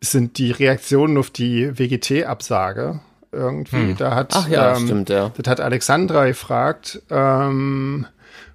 [0.02, 3.00] sind die Reaktionen auf die WGT-Absage
[3.32, 3.90] irgendwie.
[3.90, 3.98] Hm.
[3.98, 5.32] Da hat, Ach ja, ähm, stimmt, ja.
[5.38, 8.06] Das hat Alexandra gefragt, ähm,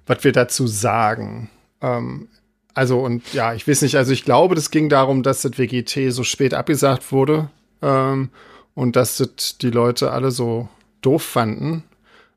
[0.05, 1.49] was wir dazu sagen.
[1.81, 2.27] Ähm,
[2.73, 6.11] also, und ja, ich weiß nicht, also ich glaube, das ging darum, dass das WGT
[6.11, 7.49] so spät abgesagt wurde
[7.81, 8.29] ähm,
[8.73, 10.69] und dass das die Leute alle so
[11.01, 11.83] doof fanden.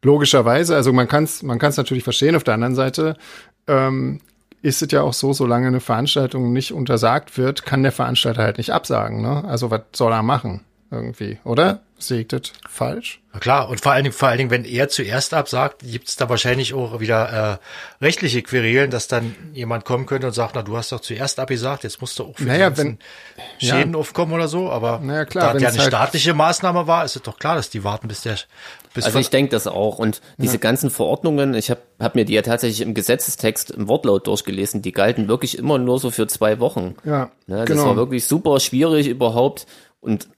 [0.03, 2.37] Logischerweise, also man kann es man kann's natürlich verstehen.
[2.37, 3.17] Auf der anderen Seite
[3.67, 4.21] ähm,
[4.63, 8.59] ist es ja auch so, solange eine Veranstaltung nicht untersagt wird, kann der Veranstalter halt
[8.59, 9.23] nicht absagen.
[9.23, 9.45] Ne?
[9.45, 10.61] Also was soll er machen?
[10.91, 11.81] Irgendwie, oder?
[11.99, 12.27] Sehe
[12.69, 13.23] falsch?
[13.33, 16.17] Na klar, und vor allen Dingen, vor allen Dingen, wenn er zuerst absagt, gibt es
[16.17, 17.61] da wahrscheinlich auch wieder
[18.01, 21.41] äh, rechtliche Querelen, dass dann jemand kommen könnte und sagt, na, du hast doch zuerst
[21.41, 22.99] abgesagt, jetzt musst du auch für naja, die wenn,
[23.59, 23.99] Schäden ja.
[23.99, 24.71] aufkommen oder so.
[24.71, 27.71] Aber naja, klar, da ja eine halt staatliche Maßnahme war, ist es doch klar, dass
[27.71, 28.37] die warten, bis der
[28.97, 29.99] bis Also ich denke das auch.
[29.99, 30.59] Und diese ja.
[30.59, 34.93] ganzen Verordnungen, ich habe hab mir die ja tatsächlich im Gesetzestext im Wortlaut durchgelesen, die
[34.93, 36.97] galten wirklich immer nur so für zwei Wochen.
[37.05, 37.31] Ja.
[37.47, 37.87] Ne, das genau.
[37.87, 39.67] war wirklich super schwierig überhaupt.
[40.01, 40.29] Und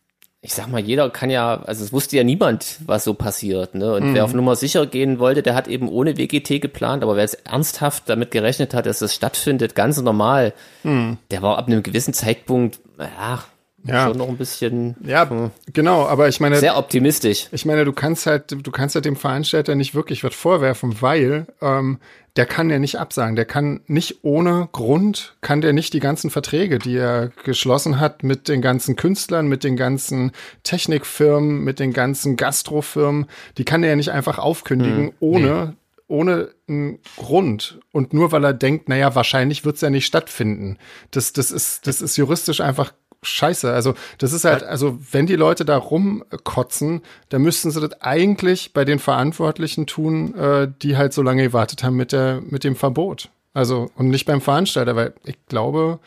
[0.40, 3.74] ich sag mal, jeder kann ja, also es wusste ja niemand, was so passiert.
[3.74, 3.94] Ne?
[3.94, 4.14] Und mhm.
[4.14, 7.44] wer auf Nummer sicher gehen wollte, der hat eben ohne WGT geplant, aber wer jetzt
[7.44, 11.18] ernsthaft damit gerechnet hat, dass das stattfindet, ganz normal, mhm.
[11.32, 13.42] der war ab einem gewissen Zeitpunkt, ja,
[13.84, 14.06] ja.
[14.06, 14.96] schon noch ein bisschen.
[15.04, 16.56] Ja, hm, genau, aber ich meine.
[16.58, 17.48] Sehr optimistisch.
[17.50, 21.46] Ich meine, du kannst halt, du kannst halt dem Veranstalter nicht wirklich was vorwerfen, weil
[21.60, 21.98] ähm,
[22.38, 23.34] der kann ja nicht absagen.
[23.34, 28.22] Der kann nicht ohne Grund, kann der nicht die ganzen Verträge, die er geschlossen hat
[28.22, 30.30] mit den ganzen Künstlern, mit den ganzen
[30.62, 33.26] Technikfirmen, mit den ganzen Gastrofirmen,
[33.58, 35.72] die kann er ja nicht einfach aufkündigen, hm, ohne nee
[36.10, 40.78] ohne einen Grund und nur weil er denkt, naja, wahrscheinlich wird es ja nicht stattfinden.
[41.10, 43.72] Das, das, ist, das ist juristisch einfach scheiße.
[43.72, 48.72] Also, das ist halt, also, wenn die Leute da rumkotzen, dann müssten sie das eigentlich
[48.72, 52.76] bei den Verantwortlichen tun, äh, die halt so lange gewartet haben mit der, mit dem
[52.76, 53.30] Verbot.
[53.54, 55.98] Also, und nicht beim Veranstalter, weil ich glaube,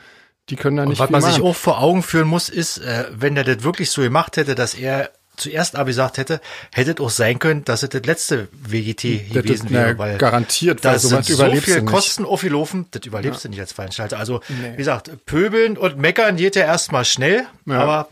[0.50, 1.00] die können da nicht.
[1.00, 1.34] Und was man machen.
[1.34, 4.56] sich auch vor Augen führen muss, ist, äh, wenn der das wirklich so gemacht hätte,
[4.56, 5.12] dass er
[5.42, 6.40] zuerst abgesagt hätte,
[6.72, 9.98] hätte es auch sein können, dass es das letzte WGT das gewesen wäre.
[9.98, 13.48] Weil garantiert, weil sowas sind so viel Kosten aufgelaufen, das überlebst ja.
[13.48, 14.20] du nicht als Veranstalter.
[14.20, 14.74] Also, nee.
[14.74, 17.80] wie gesagt, pöbeln und meckern geht ja erstmal schnell, ja.
[17.80, 18.10] aber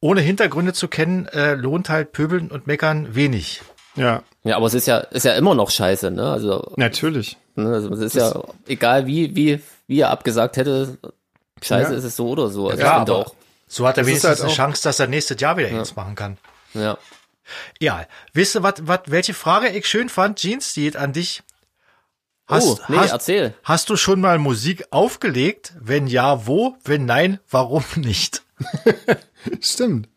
[0.00, 3.62] ohne Hintergründe zu kennen, äh, lohnt halt pöbeln und meckern wenig.
[3.94, 4.22] Ja.
[4.44, 6.32] Ja, aber es ist ja, ist ja immer noch scheiße, ne?
[6.32, 6.72] Also.
[6.76, 7.36] Natürlich.
[7.54, 10.98] Ne, also es ist das ja, egal wie, wie, wie er abgesagt hätte,
[11.62, 11.98] scheiße ja.
[11.98, 12.68] ist es so oder so.
[12.68, 13.34] Also ja, aber auch.
[13.68, 15.82] So hat er wenigstens halt eine Chance, dass er nächstes Jahr wieder ja.
[15.94, 16.36] machen kann.
[16.74, 16.98] Ja.
[17.80, 21.42] Ja, wisst ihr, wat, wat, welche Frage ich schön fand, Jeans, die an dich.
[22.46, 23.54] Hast, oh, nee, hast, erzähl.
[23.64, 25.74] Hast du schon mal Musik aufgelegt?
[25.80, 26.76] Wenn ja, wo?
[26.84, 28.42] Wenn nein, warum nicht?
[29.60, 30.08] Stimmt.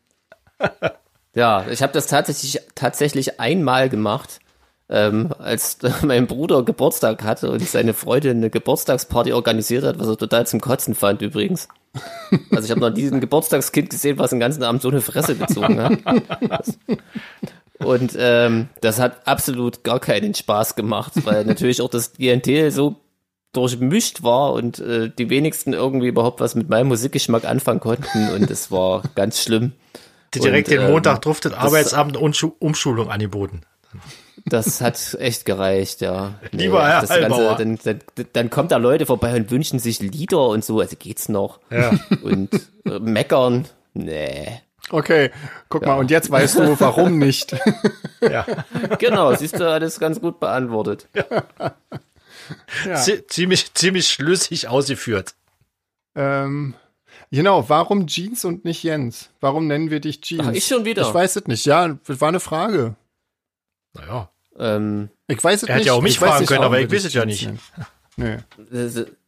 [1.34, 4.40] ja, ich habe das tatsächlich tatsächlich einmal gemacht,
[4.90, 10.18] ähm, als mein Bruder Geburtstag hatte und seine Freundin eine Geburtstagsparty organisiert hat, was er
[10.18, 11.68] total zum Kotzen fand übrigens.
[12.52, 15.82] Also ich habe noch diesen Geburtstagskind gesehen, was den ganzen Abend so eine Fresse gezogen
[15.82, 15.98] hat.
[17.80, 22.96] Und ähm, das hat absolut gar keinen Spaß gemacht, weil natürlich auch das Klientel so
[23.52, 28.52] durchmischt war und äh, die wenigsten irgendwie überhaupt was mit meinem Musikgeschmack anfangen konnten und
[28.52, 29.74] es war ganz schlimm.
[30.34, 33.62] Direkt und, den Montag ähm, durfte Arbeitsabend und Umschulung angeboten.
[34.48, 36.36] Das hat echt gereicht, ja.
[36.52, 38.00] Lieber Herr das Ganze, dann, dann,
[38.34, 41.60] dann kommt da Leute vorbei und wünschen sich Lieder und so, also geht's noch.
[41.72, 41.98] Ja.
[42.22, 42.54] Und
[42.86, 44.62] äh, meckern, nee.
[44.92, 45.32] Okay,
[45.68, 45.88] guck ja.
[45.88, 47.56] mal, und jetzt weißt du, warum nicht.
[48.22, 48.46] ja.
[49.00, 51.08] Genau, siehst du, alles ganz gut beantwortet.
[52.86, 52.96] Ja.
[53.28, 55.34] Ziemlich, ziemlich schlüssig ausgeführt.
[56.14, 56.76] Ähm,
[57.32, 59.32] genau, warum Jeans und nicht Jens?
[59.40, 60.44] Warum nennen wir dich Jeans?
[60.46, 61.02] Ach, ich schon wieder.
[61.02, 61.66] Ich weiß es nicht.
[61.66, 62.96] Ja, war eine Frage.
[63.94, 64.30] Naja.
[64.58, 65.76] Ähm, ich weiß es er nicht.
[65.76, 67.50] Er hätte ja auch mich fragen können, aber ich weiß es ja nicht.
[68.18, 68.38] Nee.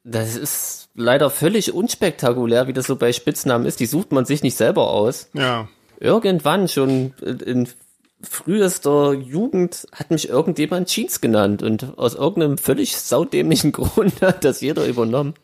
[0.04, 3.80] Das, ist leider völlig unspektakulär, wie das so bei Spitznamen ist.
[3.80, 5.30] Die sucht man sich nicht selber aus.
[5.34, 5.68] Ja.
[6.00, 7.68] Irgendwann schon in
[8.22, 14.62] frühester Jugend hat mich irgendjemand Jeans genannt und aus irgendeinem völlig saudämlichen Grund hat das
[14.62, 15.36] jeder übernommen.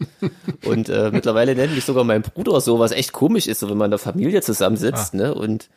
[0.65, 3.77] Und äh, mittlerweile nennt mich sogar mein Bruder so, was echt komisch ist, so wenn
[3.77, 5.17] man in der Familie zusammensitzt, ah.
[5.17, 5.36] ne?
[5.36, 5.69] Und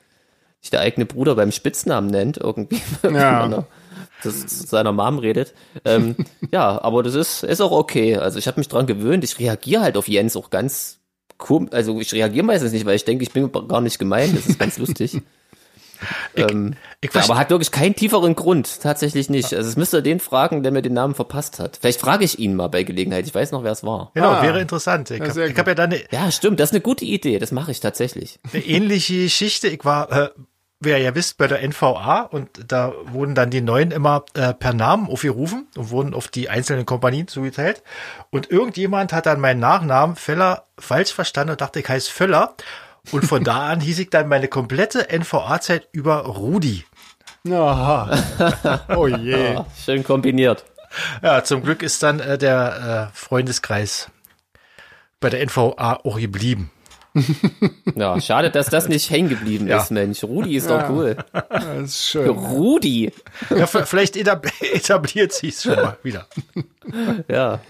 [0.61, 3.66] sich der eigene Bruder beim Spitznamen nennt, irgendwie, ja.
[4.22, 5.54] das zu seiner Mom redet.
[5.84, 6.16] Ähm,
[6.52, 8.16] ja, aber das ist, ist auch okay.
[8.16, 9.24] Also ich habe mich dran gewöhnt.
[9.24, 10.98] Ich reagiere halt auf Jens auch ganz
[11.38, 11.72] komisch.
[11.72, 14.34] Also ich reagiere meistens nicht, weil ich denke, ich bin gar nicht gemein.
[14.34, 15.20] Das ist ganz lustig.
[16.34, 19.54] Ich, ähm, ich aber hat wirklich keinen tieferen Grund, tatsächlich nicht.
[19.54, 21.78] Also es müsste den fragen, der mir den Namen verpasst hat.
[21.80, 23.26] Vielleicht frage ich ihn mal bei Gelegenheit.
[23.26, 24.10] Ich weiß noch, wer es war.
[24.14, 25.10] Genau, ah, wäre interessant.
[25.10, 27.38] Ich habe hab ja dann eine, Ja, stimmt, das ist eine gute Idee.
[27.38, 28.38] Das mache ich tatsächlich.
[28.52, 29.68] Eine ähnliche Geschichte.
[29.68, 30.28] Ich war äh,
[30.80, 34.52] wie ihr ja wisst, bei der NVA und da wurden dann die Neuen immer äh,
[34.52, 37.82] per Namen aufgerufen und wurden auf die einzelnen Kompanien zugeteilt.
[38.30, 42.54] Und irgendjemand hat dann meinen Nachnamen Feller falsch verstanden und dachte, ich heiße Völler.
[43.10, 46.84] Und von da an hieß ich dann meine komplette NVA-Zeit über Rudi.
[47.50, 48.80] Aha.
[48.96, 49.54] Oh je.
[49.54, 50.64] Ja, schön kombiniert.
[51.22, 54.10] Ja, zum Glück ist dann äh, der äh, Freundeskreis
[55.20, 56.70] bei der NVA auch geblieben.
[57.94, 59.78] Ja, schade, dass das nicht hängen geblieben ja.
[59.80, 60.22] ist, Mensch.
[60.22, 60.82] Rudi ist ja.
[60.82, 61.16] doch cool.
[61.32, 62.28] Das ist schön.
[62.28, 63.10] Rudi.
[63.50, 66.26] Ja, vielleicht etabliert sich schon mal wieder.
[67.28, 67.60] Ja.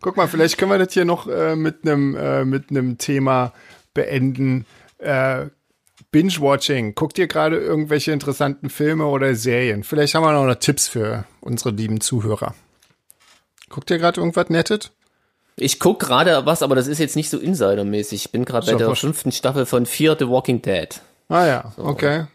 [0.00, 3.52] Guck mal, vielleicht können wir das hier noch äh, mit einem äh, mit einem Thema
[3.92, 4.66] beenden.
[4.98, 5.46] Äh,
[6.10, 6.94] Binge-Watching.
[6.94, 9.84] Guckt ihr gerade irgendwelche interessanten Filme oder Serien?
[9.84, 12.54] Vielleicht haben wir noch, noch Tipps für unsere lieben Zuhörer.
[13.68, 14.92] Guckt ihr gerade irgendwas Nettes?
[15.58, 18.26] Ich guck gerade was, aber das ist jetzt nicht so insidermäßig.
[18.26, 21.00] Ich bin gerade bei der fünften Staffel von Fear the Walking Dead.
[21.28, 21.84] Ah ja, so.
[21.84, 22.26] okay.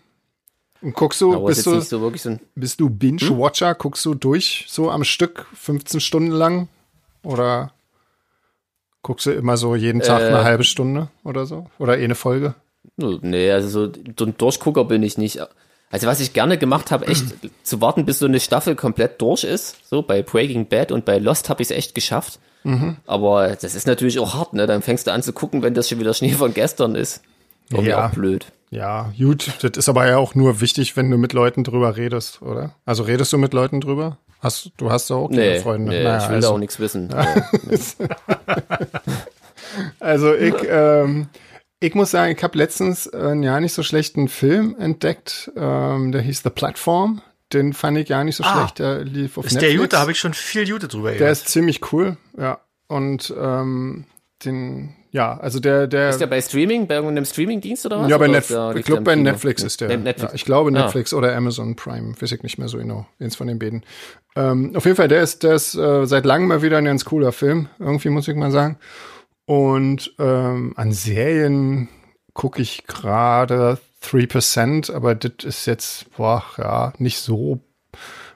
[0.81, 3.69] Und guckst du, bist du, so so bist du Binge-Watcher?
[3.69, 3.75] Hm?
[3.77, 6.67] Guckst du durch so am Stück 15 Stunden lang?
[7.23, 7.71] Oder
[9.03, 11.67] guckst du immer so jeden Tag äh, eine halbe Stunde oder so?
[11.77, 12.55] Oder eh eine Folge?
[12.97, 15.39] Nee, also so, so ein Durchgucker bin ich nicht.
[15.91, 17.25] Also was ich gerne gemacht habe, echt
[17.63, 19.77] zu warten, bis so eine Staffel komplett durch ist.
[19.87, 22.39] So bei Breaking Bad und bei Lost habe ich es echt geschafft.
[22.63, 22.97] Mhm.
[23.07, 24.67] Aber das ist natürlich auch hart, ne?
[24.67, 27.21] Dann fängst du an zu gucken, wenn das schon wieder Schnee von gestern ist.
[27.69, 28.07] Irgendwie ja.
[28.07, 28.45] auch blöd.
[28.69, 29.51] Ja, gut.
[29.61, 32.75] Das ist aber ja auch nur wichtig, wenn du mit Leuten drüber redest, oder?
[32.85, 34.17] Also redest du mit Leuten drüber?
[34.39, 35.91] Hast, du hast doch auch nee, Freunde.
[35.91, 36.47] Nee, naja, ich will also.
[36.47, 37.13] da auch nichts wissen.
[39.99, 41.27] also ich, ähm,
[41.79, 45.51] ich muss sagen, ich habe letztens einen ja nicht so schlechten Film entdeckt.
[45.55, 47.21] Ähm, der hieß The Platform.
[47.53, 48.79] Den fand ich ja nicht so ah, schlecht.
[48.79, 49.59] Der lief auf ist Netflix.
[49.59, 49.87] der Jute?
[49.89, 51.21] Da habe ich schon viel Jute drüber gehört.
[51.21, 52.59] Der ist ziemlich cool, ja.
[52.87, 54.05] Und ähm,
[54.45, 56.09] den, ja, also der, der.
[56.09, 58.09] Ist der bei Streaming, bei irgendeinem Streaming-Dienst oder was?
[58.09, 58.79] Ja, bei Netflix.
[58.79, 59.97] Ich glaube, bei Netflix ist der.
[59.97, 60.31] Netflix.
[60.31, 60.83] Ja, ich glaube ah.
[60.83, 61.17] Netflix ah.
[61.17, 63.07] oder Amazon Prime, weiß ich nicht mehr so genau.
[63.19, 63.83] Eins von den beiden.
[64.35, 67.05] Ähm, auf jeden Fall, der ist, der ist äh, seit langem mal wieder ein ganz
[67.05, 67.67] cooler Film.
[67.79, 68.77] Irgendwie muss ich mal sagen.
[69.45, 71.89] Und ähm, an Serien
[72.33, 77.59] gucke ich gerade 3%, aber das ist jetzt, boah, ja, nicht so,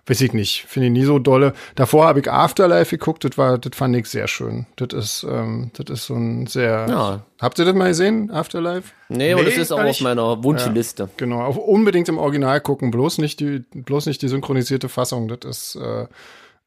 [0.05, 1.53] weiß ich nicht, finde ich nie so dolle.
[1.75, 4.67] Davor habe ich Afterlife geguckt, das war, das fand ich sehr schön.
[4.75, 7.25] Das ist, ähm, das ist so ein sehr, ja.
[7.41, 8.91] habt ihr das mal gesehen, Afterlife?
[9.09, 11.03] Nee, aber nee, das ist auch auf meiner Wunschliste.
[11.03, 15.39] Ja, genau, unbedingt im Original gucken, bloß nicht die, bloß nicht die synchronisierte Fassung, das
[15.43, 16.05] ist, äh,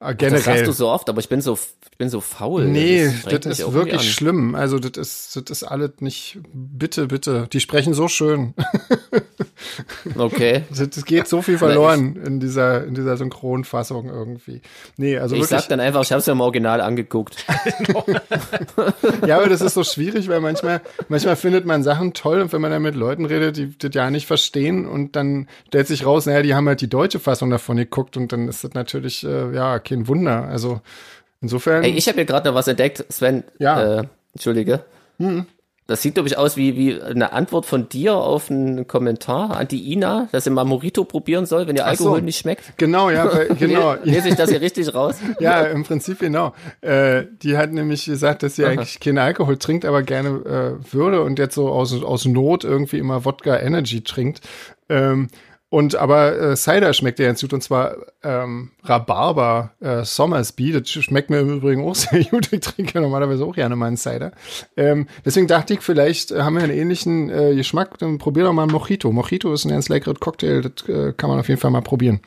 [0.00, 0.30] generell.
[0.30, 1.58] Das sagst du so oft, aber ich bin so,
[1.90, 2.66] ich bin so faul.
[2.66, 4.54] Nee, das, das ist wirklich schlimm.
[4.54, 7.48] Also das ist, das ist alles nicht, bitte, bitte.
[7.52, 8.54] Die sprechen so schön.
[10.16, 10.62] Okay.
[10.70, 14.62] Es geht so viel verloren in dieser, in dieser Synchronfassung irgendwie.
[14.96, 15.60] Nee, also ich wirklich.
[15.60, 17.44] sag dann einfach, ich habe es ja im Original angeguckt.
[19.26, 22.60] ja, aber das ist so schwierig, weil manchmal, manchmal findet man Sachen toll und wenn
[22.60, 26.26] man dann mit Leuten redet, die das ja nicht verstehen und dann stellt sich raus,
[26.26, 29.54] naja, die haben halt die deutsche Fassung davon geguckt und dann ist das natürlich, äh,
[29.54, 30.44] ja, kein Wunder.
[30.44, 30.80] Also
[31.40, 31.84] insofern.
[31.84, 33.44] Ey, ich habe hier gerade noch was entdeckt, Sven.
[33.58, 34.00] Ja.
[34.00, 34.84] Äh, Entschuldige.
[35.18, 35.46] Hm.
[35.88, 39.68] Das sieht, glaube ich, aus wie, wie eine Antwort von dir auf einen Kommentar an
[39.68, 42.24] die Ina, dass sie mal Morito probieren soll, wenn ihr Alkohol so.
[42.26, 42.76] nicht schmeckt.
[42.76, 43.24] Genau, ja,
[43.58, 43.96] genau.
[44.04, 45.16] Lese ich das hier richtig raus?
[45.40, 46.52] ja, im Prinzip genau.
[46.82, 48.72] Äh, die hat nämlich gesagt, dass sie Aha.
[48.72, 50.28] eigentlich keinen Alkohol trinkt, aber gerne
[50.84, 54.42] äh, würde und jetzt so aus, aus Not irgendwie immer Wodka Energy trinkt.
[54.90, 55.28] Ähm,
[55.70, 60.72] und aber äh, Cider schmeckt ja ganz gut und zwar ähm, Rhabarber äh, Somersby.
[60.72, 62.50] Das schmeckt mir im Übrigen auch sehr gut.
[62.52, 64.32] Ich trinke normalerweise auch gerne meinen Cider.
[64.78, 67.98] Ähm, deswegen dachte ich, vielleicht äh, haben wir einen ähnlichen äh, Geschmack.
[67.98, 69.12] Dann probier doch mal einen Mojito.
[69.12, 70.62] Mojito ist ein ganz leckerer Cocktail.
[70.62, 72.20] Das äh, kann man auf jeden Fall mal probieren.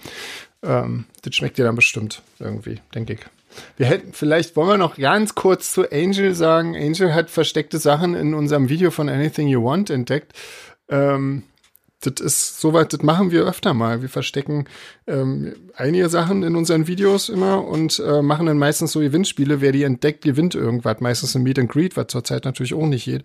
[0.62, 3.20] Ähm, das schmeckt dir dann bestimmt irgendwie, denke ich.
[3.76, 6.76] Wir hätten, vielleicht wollen wir noch ganz kurz zu Angel sagen.
[6.76, 10.34] Angel hat versteckte Sachen in unserem Video von Anything You Want entdeckt.
[10.90, 11.44] Ähm,
[12.02, 14.02] das ist soweit, das machen wir öfter mal.
[14.02, 14.66] Wir verstecken
[15.08, 19.62] ähm, einige Sachen in unseren Videos immer und äh, machen dann meistens so Gewinnspiele.
[19.62, 21.00] Wer die entdeckt, gewinnt irgendwas.
[21.00, 23.24] Meistens ein Meet and Greet, was zurzeit natürlich auch nicht geht.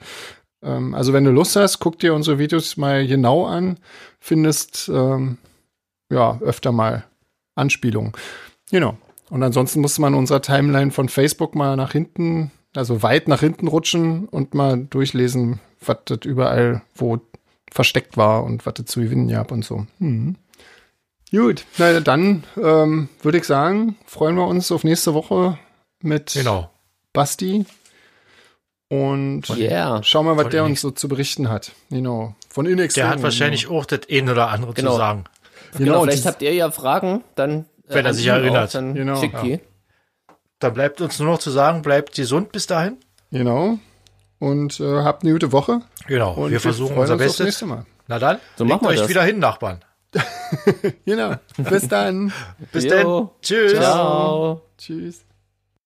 [0.62, 3.78] Ähm, also wenn du Lust hast, guck dir unsere Videos mal genau an.
[4.20, 5.38] Findest ähm,
[6.10, 7.04] ja öfter mal
[7.54, 8.12] Anspielungen.
[8.70, 8.98] Genau.
[9.30, 13.68] Und ansonsten muss man unserer Timeline von Facebook mal nach hinten, also weit nach hinten
[13.68, 17.18] rutschen und mal durchlesen, was das überall, wo
[17.70, 19.86] versteckt war und was es zu gewinnen gab und so.
[19.98, 20.36] Hm.
[21.30, 25.58] Gut, na dann ähm, würde ich sagen, freuen wir uns auf nächste Woche
[26.00, 26.70] mit genau.
[27.12, 27.66] Basti.
[28.88, 30.00] Und yeah.
[30.04, 31.72] schauen wir, was Von der uns so zu berichten hat.
[31.90, 32.36] Genau.
[32.48, 32.94] Von Inex.
[32.94, 33.80] Der hat wahrscheinlich genau.
[33.80, 34.92] auch das ein oder andere genau.
[34.92, 35.24] zu sagen.
[35.72, 38.68] Genau, genau vielleicht habt ihr ja Fragen, dann äh, wenn er sich erinnert.
[38.68, 39.20] Auch, dann genau.
[39.20, 39.50] schickt die.
[39.50, 39.58] Ja.
[40.60, 42.98] Da bleibt uns nur noch zu sagen, bleibt gesund bis dahin.
[43.30, 43.78] Genau.
[44.38, 45.80] Und äh, habt eine gute Woche.
[46.06, 47.64] Genau, und wir versuchen unser Bestes.
[48.08, 49.08] Na dann, so machen wir euch das.
[49.08, 49.80] wieder hin, Nachbarn.
[51.04, 51.34] genau.
[51.56, 52.32] Bis dann.
[52.72, 53.30] Bis dann.
[53.42, 53.72] Tschüss.
[53.74, 54.62] Ciao.
[54.78, 55.24] Tschüss.